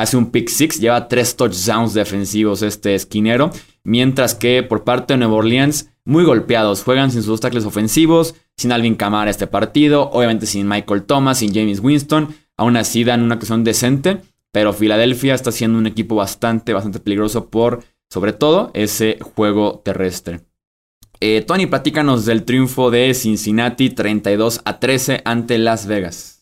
[0.00, 3.50] hace un pick six, lleva tres touchdowns defensivos este esquinero.
[3.84, 6.82] Mientras que por parte de Nueva Orleans, muy golpeados.
[6.82, 11.54] Juegan sin sus tackles ofensivos, sin Alvin Kamara este partido, obviamente sin Michael Thomas, sin
[11.54, 12.34] James Winston.
[12.56, 14.18] Aún así dan una actuación decente.
[14.52, 20.40] Pero Filadelfia está siendo un equipo bastante, bastante peligroso por, sobre todo, ese juego terrestre.
[21.20, 26.39] Eh, Tony, platícanos del triunfo de Cincinnati 32 a 13 ante Las Vegas.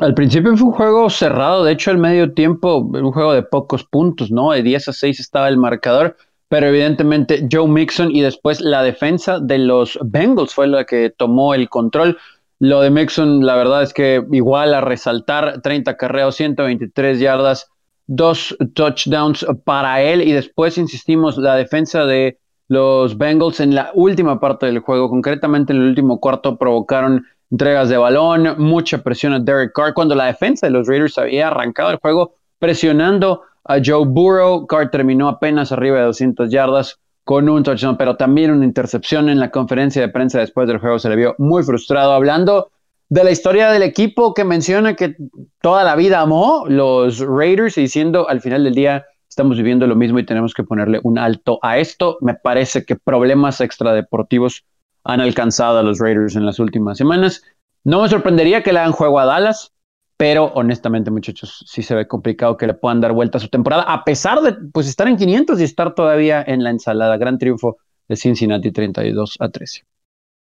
[0.00, 3.84] Al principio fue un juego cerrado, de hecho el medio tiempo, un juego de pocos
[3.84, 4.50] puntos, ¿no?
[4.50, 6.16] De 10 a 6 estaba el marcador,
[6.48, 11.54] pero evidentemente Joe Mixon y después la defensa de los Bengals fue la que tomó
[11.54, 12.18] el control.
[12.58, 17.70] Lo de Mixon, la verdad es que igual a resaltar, 30 carreos, 123 yardas,
[18.08, 24.40] dos touchdowns para él y después insistimos, la defensa de los Bengals en la última
[24.40, 29.38] parte del juego, concretamente en el último cuarto, provocaron entregas de balón, mucha presión a
[29.38, 34.04] Derek Carr, cuando la defensa de los Raiders había arrancado el juego presionando a Joe
[34.04, 34.66] Burrow.
[34.66, 39.38] Carr terminó apenas arriba de 200 yardas con un touchdown, pero también una intercepción en
[39.38, 40.98] la conferencia de prensa después del juego.
[40.98, 42.72] Se le vio muy frustrado hablando
[43.08, 45.14] de la historia del equipo que menciona que
[45.62, 49.94] toda la vida amó los Raiders y diciendo al final del día estamos viviendo lo
[49.94, 52.18] mismo y tenemos que ponerle un alto a esto.
[52.20, 54.64] Me parece que problemas extradeportivos
[55.04, 57.42] han alcanzado a los Raiders en las últimas semanas.
[57.84, 59.72] No me sorprendería que le hagan juego a Dallas,
[60.16, 63.82] pero honestamente, muchachos, sí se ve complicado que le puedan dar vuelta a su temporada,
[63.82, 67.16] a pesar de pues estar en 500 y estar todavía en la ensalada.
[67.16, 67.76] Gran triunfo
[68.08, 69.84] de Cincinnati 32 a 13.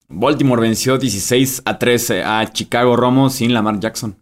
[0.09, 4.17] Baltimore venció 16 a 13 a Chicago Romo sin Lamar Jackson.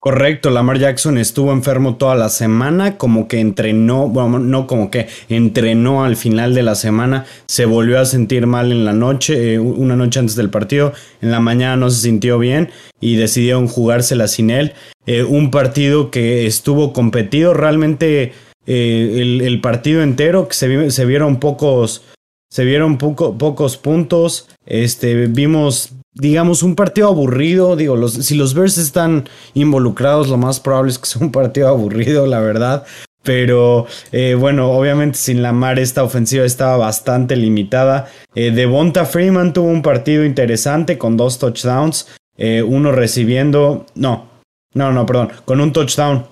[0.00, 5.08] Correcto, Lamar Jackson estuvo enfermo toda la semana, como que entrenó, bueno, no como que
[5.28, 9.58] entrenó al final de la semana, se volvió a sentir mal en la noche, eh,
[9.58, 14.28] una noche antes del partido, en la mañana no se sintió bien y decidieron jugársela
[14.28, 14.72] sin él.
[15.06, 18.32] Eh, un partido que estuvo competido, realmente
[18.66, 22.04] eh, el, partido entero, que se, vieron pocos,
[22.50, 27.76] se vieron poco, pocos puntos, este, vimos digamos, un partido aburrido.
[27.76, 31.68] Digo, los, si los Bears están involucrados, lo más probable es que sea un partido
[31.68, 32.86] aburrido, la verdad.
[33.22, 38.08] Pero eh, bueno, obviamente sin la mar esta ofensiva estaba bastante limitada.
[38.34, 42.08] Eh, Devonta Freeman tuvo un partido interesante con dos touchdowns.
[42.36, 43.84] Eh, uno recibiendo.
[43.94, 44.28] No,
[44.74, 45.32] no, no, perdón.
[45.44, 46.26] Con un touchdown.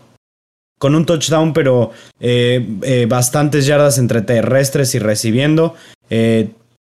[0.78, 1.90] Con un touchdown, pero
[3.08, 5.74] bastantes yardas entre terrestres y recibiendo.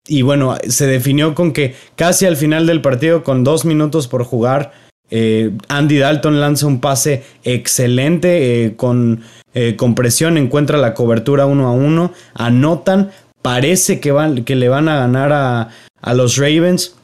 [0.07, 4.25] Y bueno, se definió con que casi al final del partido, con dos minutos por
[4.25, 4.73] jugar,
[5.11, 9.23] eh, Andy Dalton lanza un pase excelente eh, con,
[9.55, 13.11] eh, con, presión, encuentra la cobertura uno a uno, anotan,
[13.43, 16.97] parece que, van, que le van a ganar a, a, los Ravens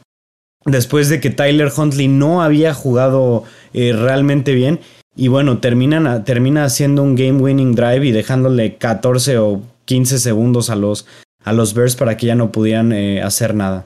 [0.65, 4.79] después de que Tyler Huntley no había jugado realmente bien.
[5.15, 10.69] Y bueno, terminan, termina haciendo un game winning drive y dejándole 14 o 15 segundos
[10.69, 11.05] a los,
[11.43, 13.85] a los Bears para que ya no pudieran eh, hacer nada.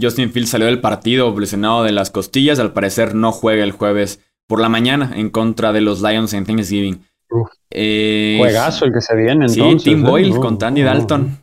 [0.00, 2.58] Justin Fields salió del partido lesionado de las costillas.
[2.58, 6.44] Al parecer no juega el jueves por la mañana en contra de los Lions en
[6.44, 7.04] Thanksgiving.
[7.70, 9.82] Eh, Juegazo el que se viene entonces.
[9.82, 11.42] Sí, Tim Boyle con Tandy Dalton.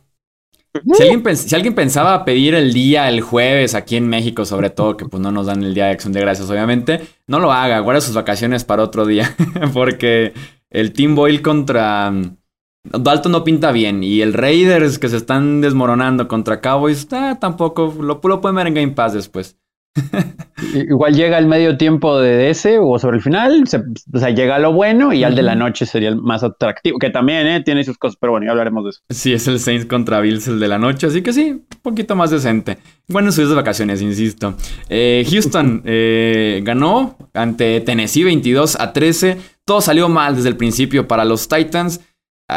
[0.92, 5.20] Si alguien, pensaba pedir el día el jueves aquí en México, sobre todo, que pues
[5.20, 8.14] no nos dan el día de acción de gracias, obviamente, no lo haga, guarda sus
[8.14, 9.34] vacaciones para otro día,
[9.72, 10.32] porque
[10.70, 12.36] el Team Boyle contra mm,
[12.84, 17.94] Dalton no pinta bien y el Raiders que se están desmoronando contra Cowboys, ah, tampoco,
[18.00, 19.56] lo, lo pueden ver en Game Pass después.
[20.74, 24.72] Igual llega el medio tiempo de ese o sobre el final, o sea, llega lo
[24.72, 27.62] bueno y al de la noche sería el más atractivo, que también ¿eh?
[27.62, 29.00] tiene sus cosas, pero bueno, ya hablaremos de eso.
[29.10, 32.14] Sí, es el Saints contra Bills el de la noche, así que sí, un poquito
[32.14, 32.78] más decente.
[33.08, 34.54] Bueno, sus vacaciones, insisto.
[34.88, 41.08] Eh, Houston eh, ganó ante Tennessee 22 a 13, todo salió mal desde el principio
[41.08, 42.00] para los Titans.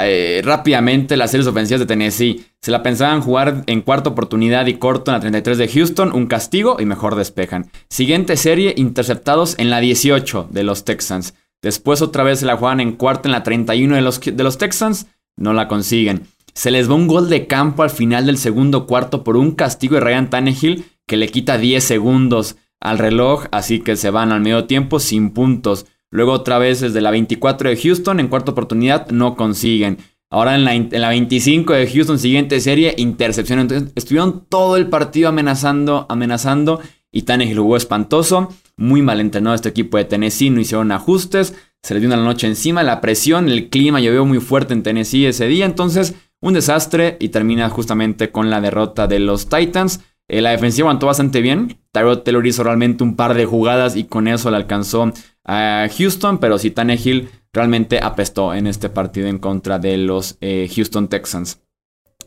[0.02, 2.46] Eh, rápidamente las series ofensivas de Tennessee.
[2.62, 6.28] Se la pensaban jugar en cuarta oportunidad y corto en la 33 de Houston, un
[6.28, 7.70] castigo y mejor despejan.
[7.90, 11.36] Siguiente serie, interceptados en la 18 de los Texans.
[11.62, 14.58] Después otra vez se la juegan en cuarta en la 31 de los, de los
[14.58, 16.24] Texans, no la consiguen.
[16.54, 19.96] Se les va un gol de campo al final del segundo cuarto por un castigo
[19.96, 24.42] de Ryan Tannehill que le quita 10 segundos al reloj, así que se van al
[24.42, 25.86] medio tiempo sin puntos.
[26.14, 29.98] Luego otra vez desde la 24 de Houston, en cuarta oportunidad no consiguen.
[30.30, 33.58] Ahora en la, 25 de Houston, siguiente serie, intercepción.
[33.58, 36.82] Entonces estuvieron todo el partido amenazando, amenazando.
[37.12, 38.50] Y Tannehill jugó espantoso.
[38.78, 40.52] Muy mal entrenado este equipo de Tennessee.
[40.52, 41.56] No hicieron ajustes.
[41.82, 42.84] Se les dio una noche encima.
[42.84, 45.66] La presión, el clima llovió muy fuerte en Tennessee ese día.
[45.66, 47.18] Entonces, un desastre.
[47.22, 50.02] Y termina justamente con la derrota de los Titans.
[50.28, 51.80] Eh, la defensiva aguantó bastante bien.
[51.92, 55.12] Tyrod Taylor hizo realmente un par de jugadas y con eso le alcanzó
[55.46, 60.70] a Houston, pero sí Tannehill realmente apestó en este partido en contra de los eh,
[60.74, 61.62] Houston Texans.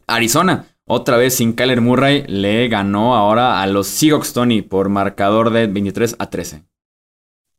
[0.06, 5.50] Arizona, otra vez sin Kyler Murray, le ganó ahora a los Seahawks Tony por marcador
[5.50, 6.62] de 23 a 13.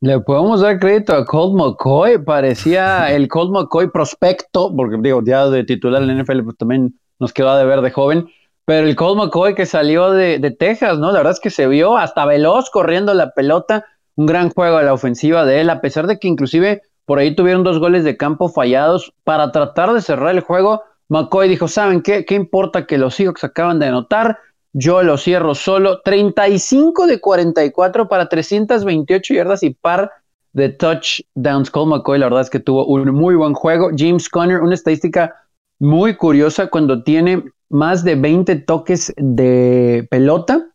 [0.00, 5.48] Le podemos dar crédito a Colt McCoy, parecía el Colt McCoy prospecto, porque digo, ya
[5.48, 8.28] de titular en la NFL pues también nos quedó de ver de joven,
[8.64, 11.08] pero el Colt McCoy que salió de, de Texas, ¿no?
[11.08, 13.84] La verdad es que se vio hasta veloz corriendo la pelota,
[14.18, 17.36] un gran juego a la ofensiva de él, a pesar de que inclusive por ahí
[17.36, 20.82] tuvieron dos goles de campo fallados para tratar de cerrar el juego.
[21.08, 22.24] McCoy dijo, ¿saben qué?
[22.24, 24.40] ¿Qué importa que los Seahawks acaban de anotar?
[24.72, 26.00] Yo lo cierro solo.
[26.02, 30.10] 35 de 44 para 328 yardas y par
[30.52, 31.70] de touchdowns.
[31.70, 33.90] Cole McCoy, la verdad es que tuvo un muy buen juego.
[33.96, 35.36] James Conner, una estadística
[35.78, 40.67] muy curiosa cuando tiene más de 20 toques de pelota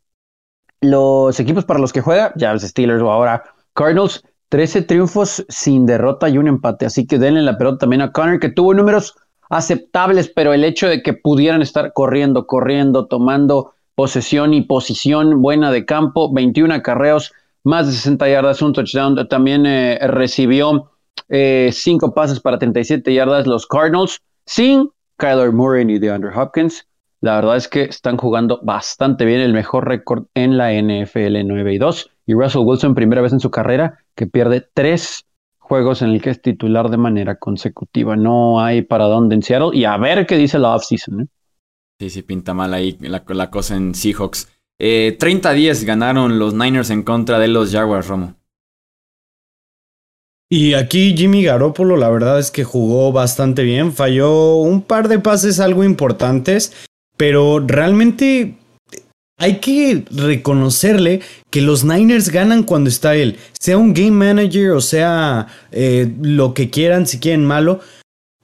[0.84, 3.44] los equipos para los que juega, ya los Steelers o ahora
[3.74, 6.86] Cardinals, 13 triunfos sin derrota y un empate.
[6.86, 9.16] Así que denle la pelota también a Connor, que tuvo números
[9.50, 15.72] aceptables, pero el hecho de que pudieran estar corriendo, corriendo, tomando posesión y posición buena
[15.72, 17.32] de campo, 21 acarreos,
[17.64, 19.28] más de 60 yardas, un touchdown.
[19.28, 20.92] También eh, recibió
[21.30, 26.86] 5 eh, pases para 37 yardas los Cardinals, sin Kyler Murray ni DeAndre Hopkins.
[27.24, 31.74] La verdad es que están jugando bastante bien, el mejor récord en la NFL 9
[31.74, 32.12] y 2.
[32.26, 35.26] Y Russell Wilson, primera vez en su carrera, que pierde tres
[35.58, 38.18] juegos en el que es titular de manera consecutiva.
[38.18, 39.70] No hay para dónde en Seattle.
[39.72, 41.22] Y a ver qué dice la offseason.
[41.22, 41.28] ¿eh?
[41.98, 44.50] Sí, sí, pinta mal ahí la, cosa en Seahawks.
[44.82, 48.36] 30-10 eh, ganaron los Niners en contra de los Jaguars, Romo.
[50.50, 53.94] Y aquí Jimmy Garoppolo, la verdad es que jugó bastante bien.
[53.94, 56.90] Falló un par de pases algo importantes
[57.24, 58.56] pero realmente
[59.38, 64.82] hay que reconocerle que los Niners ganan cuando está él, sea un game manager o
[64.82, 67.80] sea eh, lo que quieran, si quieren malo,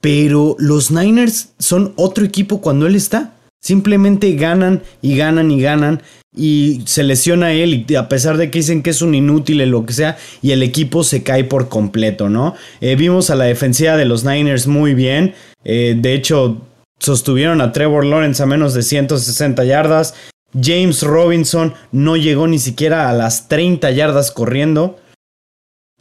[0.00, 3.34] pero los Niners son otro equipo cuando él está.
[3.60, 6.00] Simplemente ganan y ganan y ganan
[6.34, 9.66] y se lesiona él y a pesar de que dicen que es un inútil o
[9.66, 12.54] lo que sea y el equipo se cae por completo, ¿no?
[12.80, 16.62] Eh, vimos a la defensiva de los Niners muy bien, eh, de hecho
[17.00, 20.14] sostuvieron a Trevor Lawrence a menos de 160 yardas.
[20.60, 24.98] James Robinson no llegó ni siquiera a las 30 yardas corriendo.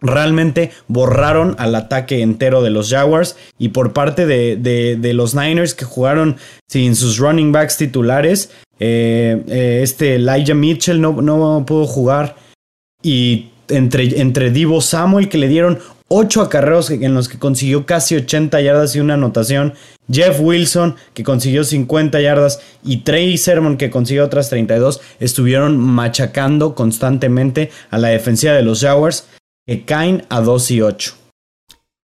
[0.02, 5.84] Realmente borraron al ataque entero de los Jaguars y por parte de, los Niners que
[5.86, 6.38] jugaron
[6.70, 12.38] sin sus running backs titulares, eh, eh, este Elijah Mitchell no, no pudo jugar
[13.04, 15.80] y entre, entre Divo Samuel que le dieron
[16.10, 19.76] 8 acarreos en los que consiguió casi 80 yardas y una anotación.
[20.12, 26.74] Jeff Wilson, que consiguió 50 yardas, y Trey Sermon, que consiguió otras 32, estuvieron machacando
[26.74, 29.28] constantemente a la defensiva de los Jaguars,
[29.68, 31.14] que caen a 2 y 8.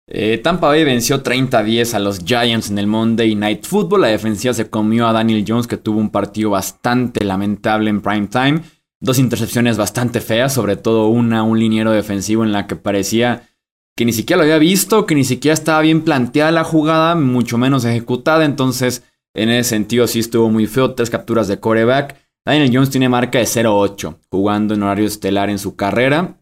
[0.08, 4.02] Eh, Tampa Bay venció 30-10 a los Giants en el Monday Night Football.
[4.02, 8.28] La defensiva se comió a Daniel Jones, que tuvo un partido bastante lamentable en prime
[8.28, 8.62] time.
[9.00, 13.50] Dos intercepciones bastante feas, sobre todo una, un liniero defensivo en la que parecía
[13.96, 17.58] que ni siquiera lo había visto, que ni siquiera estaba bien planteada la jugada, mucho
[17.58, 18.46] menos ejecutada.
[18.46, 19.04] Entonces,
[19.36, 20.94] en ese sentido, sí estuvo muy feo.
[20.94, 22.18] Tres capturas de coreback.
[22.46, 26.38] Daniel Jones tiene marca de 0-8, jugando en horario estelar en su carrera.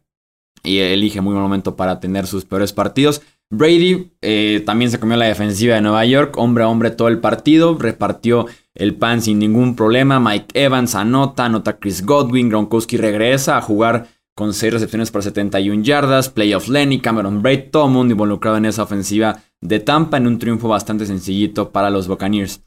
[0.64, 3.22] Y elige muy buen momento para tener sus peores partidos.
[3.49, 7.20] Brady eh, también se comió la defensiva de Nueva York, hombre a hombre todo el
[7.20, 10.22] partido, repartió el pan sin ningún problema.
[10.22, 15.84] Mike Evans anota, anota Chris Godwin, Gronkowski regresa a jugar con 6 recepciones por 71
[15.84, 20.68] yardas, playoff Lenny, Cameron Braid, todo involucrado en esa ofensiva de Tampa en un triunfo
[20.68, 22.62] bastante sencillito para los Buccaneers.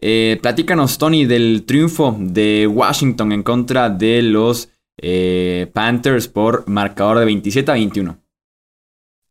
[0.00, 7.18] Eh, platícanos, Tony, del triunfo de Washington en contra de los eh, Panthers por marcador
[7.18, 8.18] de 27 a 21.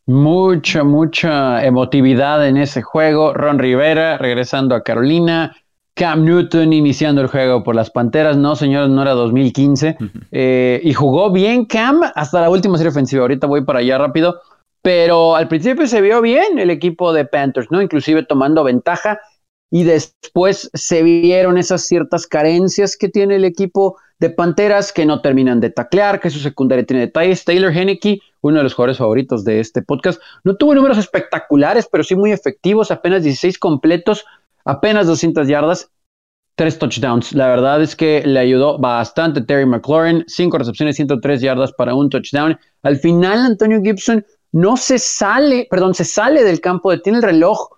[0.05, 3.33] Mucha, mucha emotividad en ese juego.
[3.33, 5.55] Ron Rivera regresando a Carolina.
[5.99, 8.37] Cam Newton iniciando el juego por las Panteras.
[8.37, 9.97] No, señores, no era 2015.
[10.31, 13.23] Eh, y jugó bien Cam hasta la última serie ofensiva.
[13.23, 14.39] Ahorita voy para allá rápido.
[14.81, 17.81] Pero al principio se vio bien el equipo de Panthers, ¿no?
[17.81, 19.19] Inclusive tomando ventaja.
[19.69, 25.21] Y después se vieron esas ciertas carencias que tiene el equipo de Panteras que no
[25.21, 27.43] terminan de taclear, que su secundaria tiene detalles.
[27.43, 32.05] Taylor Henneke, uno de los jugadores favoritos de este podcast, no tuvo números espectaculares, pero
[32.05, 34.23] sí muy efectivos, apenas 16 completos,
[34.65, 35.91] apenas 200 yardas,
[36.55, 37.33] tres touchdowns.
[37.33, 42.09] La verdad es que le ayudó bastante Terry McLaurin, cinco recepciones, 103 yardas para un
[42.09, 42.57] touchdown.
[42.83, 47.69] Al final, Antonio Gibson no se sale, perdón, se sale del campo, detiene el reloj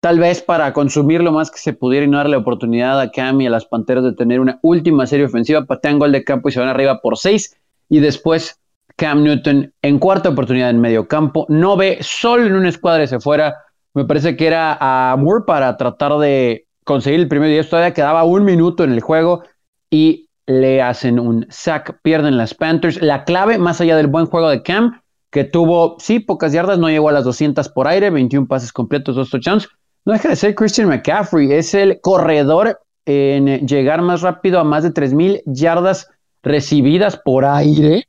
[0.00, 3.40] tal vez para consumir lo más que se pudiera y no darle oportunidad a Cam
[3.40, 6.52] y a las Panteras de tener una última serie ofensiva, patean gol de campo y
[6.52, 7.56] se van arriba por seis
[7.88, 8.60] y después
[8.96, 13.08] Cam Newton en cuarta oportunidad en medio campo, no ve solo en una escuadra y
[13.08, 13.56] se fuera,
[13.96, 18.24] me parece que era a Moore para tratar de conseguir el primer 10, todavía quedaba
[18.24, 19.42] un minuto en el juego
[19.90, 24.50] y le hacen un sack, pierden las Panthers, la clave más allá del buen juego
[24.50, 28.46] de Cam, que tuvo, sí, pocas yardas, no llegó a las 200 por aire, 21
[28.46, 29.66] pases completos, dos touchdowns,
[30.04, 34.82] no deja de ser Christian McCaffrey, es el corredor en llegar más rápido a más
[34.82, 36.10] de 3.000 yardas
[36.42, 38.06] recibidas por aire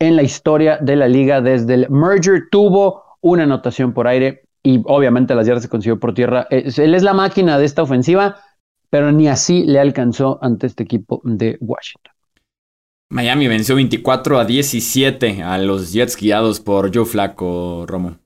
[0.00, 2.48] en la historia de la liga desde el merger.
[2.50, 6.46] Tuvo una anotación por aire y obviamente las yardas se consiguió por tierra.
[6.50, 8.36] Él es la máquina de esta ofensiva,
[8.90, 12.12] pero ni así le alcanzó ante este equipo de Washington.
[13.08, 18.18] Miami venció 24 a 17 a los Jets guiados por Joe Flaco, Romo.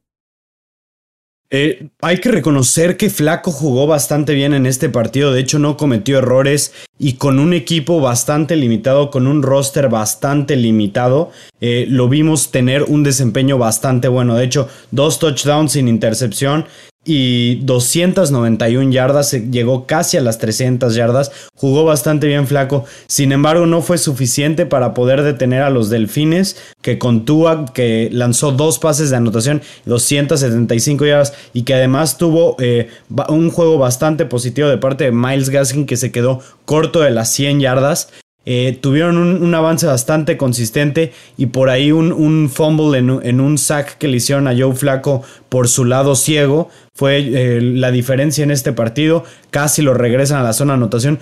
[1.55, 5.76] Eh, hay que reconocer que Flaco jugó bastante bien en este partido, de hecho no
[5.76, 11.30] cometió errores y con un equipo bastante limitado, con un roster bastante limitado,
[11.61, 14.34] eh, lo vimos tener un desempeño bastante bueno.
[14.34, 16.64] De hecho, dos touchdowns sin intercepción
[17.05, 23.66] y 291 yardas, llegó casi a las 300 yardas, jugó bastante bien flaco, sin embargo
[23.66, 29.11] no fue suficiente para poder detener a los Delfines, que contúa, que lanzó dos pases
[29.11, 32.88] de anotación, 275 yardas y que además tuvo eh,
[33.28, 37.30] un juego bastante positivo de parte de Miles Gaskin que se quedó corto de las
[37.32, 38.11] 100 yardas.
[38.45, 44.09] Eh, tuvieron un, avance bastante consistente y por ahí un, fumble en, un sack que
[44.09, 48.72] le hicieron a Joe Flaco por su lado ciego fue eh, la diferencia en este
[48.72, 49.24] partido.
[49.51, 51.20] Casi lo regresan a la zona de anotación.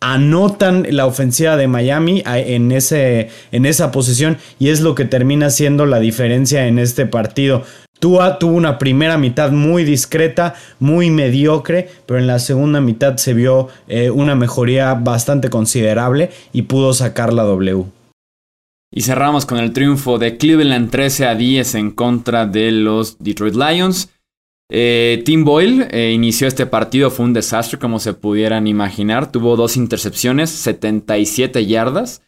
[0.00, 5.50] Anotan la ofensiva de Miami en, ese, en esa posición y es lo que termina
[5.50, 7.64] siendo la diferencia en este partido.
[7.98, 13.34] Tua tuvo una primera mitad muy discreta, muy mediocre, pero en la segunda mitad se
[13.34, 17.86] vio eh, una mejoría bastante considerable y pudo sacar la W.
[18.90, 23.54] Y cerramos con el triunfo de Cleveland 13 a 10 en contra de los Detroit
[23.54, 24.10] Lions.
[24.70, 29.32] Eh, Tim Boyle eh, inició este partido, fue un desastre como se pudieran imaginar.
[29.32, 32.22] Tuvo dos intercepciones, 77 yardas.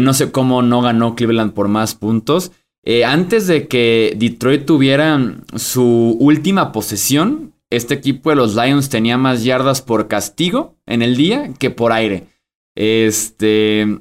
[0.00, 2.52] no sé cómo no ganó Cleveland por más puntos.
[2.88, 5.20] Eh, antes de que Detroit tuviera
[5.56, 11.16] su última posesión, este equipo de los Lions tenía más yardas por castigo en el
[11.16, 12.28] día que por aire.
[12.76, 13.98] Este.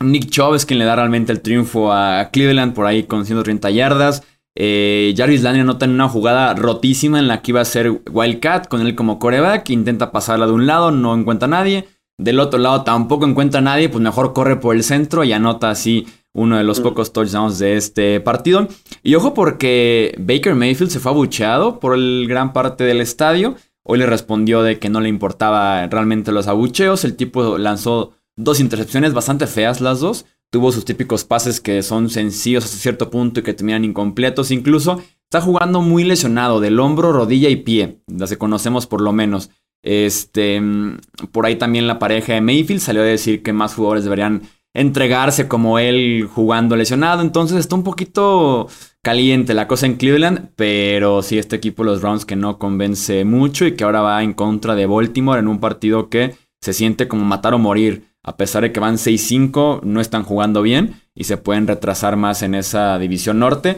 [0.00, 3.70] Nick Chubb es quien le da realmente el triunfo a Cleveland por ahí con 130
[3.70, 4.22] yardas.
[4.56, 8.68] Eh, Jarvis Landry anota en una jugada rotísima en la que iba a ser Wildcat
[8.68, 9.68] con él como coreback.
[9.68, 11.88] Intenta pasarla de un lado, no encuentra a nadie.
[12.18, 15.68] Del otro lado tampoco encuentra a nadie, pues mejor corre por el centro y anota
[15.68, 18.68] así uno de los pocos touchdowns de este partido.
[19.02, 23.56] Y ojo porque Baker Mayfield se fue abucheado por el gran parte del estadio.
[23.84, 27.04] Hoy le respondió de que no le importaba realmente los abucheos.
[27.04, 30.26] El tipo lanzó dos intercepciones bastante feas las dos.
[30.50, 35.02] Tuvo sus típicos pases que son sencillos hasta cierto punto y que terminan incompletos incluso.
[35.24, 39.50] está jugando muy lesionado del hombro, rodilla y pie, las conocemos por lo menos.
[39.82, 40.98] Este, mm,
[41.32, 44.42] por ahí también la pareja de Mayfield salió a decir que más jugadores deberían
[44.74, 47.22] entregarse como él jugando lesionado.
[47.22, 48.68] Entonces está un poquito
[49.02, 53.66] caliente la cosa en Cleveland, pero sí este equipo, los Browns, que no convence mucho
[53.66, 57.24] y que ahora va en contra de Baltimore en un partido que se siente como
[57.24, 58.08] matar o morir.
[58.22, 62.42] A pesar de que van 6-5, no están jugando bien y se pueden retrasar más
[62.42, 63.76] en esa división norte.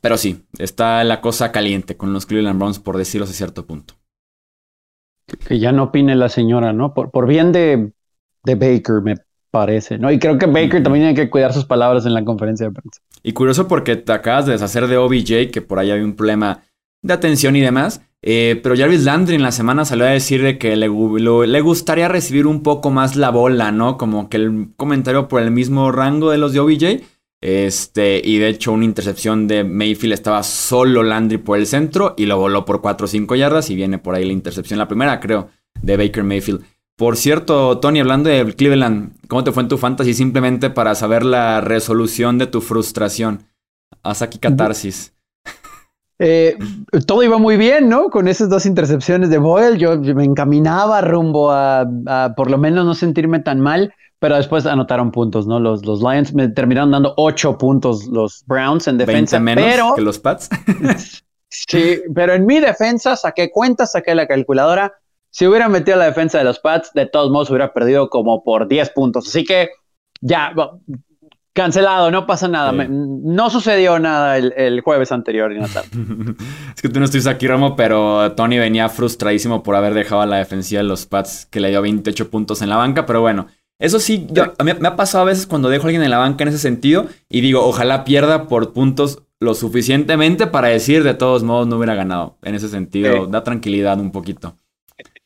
[0.00, 3.94] Pero sí, está la cosa caliente con los Cleveland Browns, por decirlo a cierto punto.
[5.48, 6.92] Que ya no opine la señora, ¿no?
[6.92, 7.92] Por, por bien de,
[8.42, 9.14] de Baker, me
[9.54, 10.10] parece, ¿no?
[10.10, 13.00] Y creo que Baker también tiene que cuidar sus palabras en la conferencia de prensa.
[13.22, 16.64] Y curioso porque te acabas de deshacer de OBJ, que por ahí había un problema
[17.02, 18.00] de atención y demás.
[18.20, 22.08] Eh, pero Jarvis Landry en la semana salió a decir de que le, le, gustaría
[22.08, 23.96] recibir un poco más la bola, ¿no?
[23.96, 27.04] Como que el comentario por el mismo rango de los de OBJ.
[27.40, 32.26] Este, y de hecho, una intercepción de Mayfield estaba solo Landry por el centro y
[32.26, 33.70] lo voló por 4 o 5 yardas.
[33.70, 35.48] Y viene por ahí la intercepción, la primera, creo,
[35.80, 36.64] de Baker Mayfield.
[36.96, 40.14] Por cierto, Tony, hablando de Cleveland, ¿cómo te fue en tu fantasy?
[40.14, 43.48] Simplemente para saber la resolución de tu frustración.
[44.02, 45.12] Haz aquí catarsis.
[46.20, 46.56] Eh,
[47.06, 48.08] todo iba muy bien, ¿no?
[48.10, 51.84] Con esas dos intercepciones de Boyle, yo, me encaminaba rumbo a,
[52.36, 55.58] por lo menos no sentirme tan mal, pero después anotaron puntos, ¿no?
[55.58, 59.40] Los, los Lions me terminaron dando ocho puntos, los Browns en defensa.
[59.40, 60.48] menos pero, que los Pats.
[61.48, 64.92] sí, pero en mi defensa saqué cuentas, saqué la calculadora.
[65.34, 68.68] Si hubiera metido la defensa de los Pats, de todos modos hubiera perdido como por
[68.68, 69.26] 10 puntos.
[69.26, 69.70] Así que
[70.20, 70.54] ya,
[71.52, 72.70] Cancelado, no pasa nada.
[72.72, 75.52] no sucedió nada el, jueves anterior,
[76.76, 80.26] es que tú no estuviste aquí, Ramo, pero Tony venía frustradísimo por haber dejado a
[80.26, 83.48] la defensiva de los Pats, que le dio 28 puntos en la banca, pero bueno.
[83.80, 86.18] Eso sí, a mí me ha pasado a veces cuando dejo a alguien en la
[86.18, 91.14] banca en ese sentido y digo, ojalá pierda por puntos lo suficientemente para decir de
[91.14, 92.38] todos modos no hubiera ganado.
[92.42, 94.56] En ese sentido, da tranquilidad un poquito.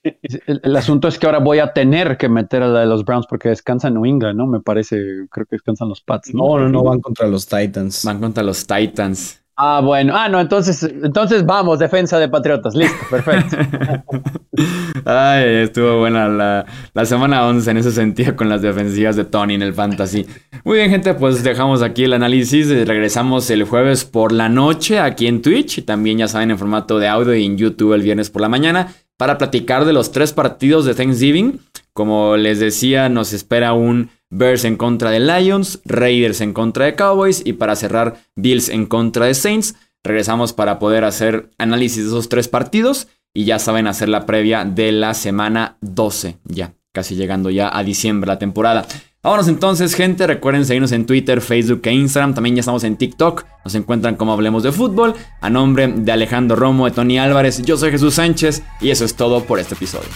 [0.03, 3.27] El, asunto es que ahora voy a tener que meter a la de los Browns
[3.27, 4.47] porque descansan New England, ¿no?
[4.47, 6.33] Me parece, creo que descansan los Pats.
[6.35, 8.05] No, no, no, van contra los Titans.
[8.05, 9.43] Van contra los Titans.
[9.61, 10.13] Ah, bueno.
[10.17, 12.77] Ah, no, entonces, entonces vamos, defensa de Patriotas.
[12.77, 13.57] Listo, perfecto.
[15.05, 19.55] Ay, estuvo buena la, la, semana 11 en ese sentido con las defensivas de Tony
[19.55, 20.27] en el Fantasy.
[20.65, 22.69] Muy bien, gente, pues dejamos aquí el análisis.
[22.87, 27.01] Regresamos el jueves por la noche aquí en Twitch y también, ya saben, en formato
[27.01, 30.33] de audio y en YouTube el viernes por la mañana para platicar de los tres
[30.33, 31.61] partidos de Thanksgiving.
[31.93, 36.95] Como les decía, nos espera un Bears en contra de Lions, Raiders en contra de
[36.95, 39.75] Cowboys y para cerrar Bills en contra de Saints.
[40.05, 44.65] Regresamos para poder hacer análisis de esos tres partidos y ya saben hacer la previa
[44.65, 48.87] de la semana 12, ya casi llegando ya a diciembre la temporada.
[49.29, 50.27] Vámonos entonces, gente.
[50.27, 52.33] Recuerden seguirnos en Twitter, Facebook e Instagram.
[52.33, 53.45] También ya estamos en TikTok.
[53.63, 55.13] Nos encuentran como Hablemos de Fútbol.
[55.43, 59.17] A nombre de Alejandro Romo, de Tony Álvarez, yo soy Jesús Sánchez y eso es
[59.17, 60.09] todo por este episodio.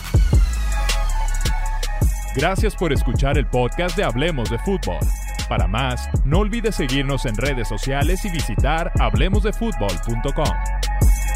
[2.34, 5.00] Gracias por escuchar el podcast de Hablemos de Fútbol.
[5.46, 11.31] Para más, no olvides seguirnos en redes sociales y visitar hablemosdefutbol.com.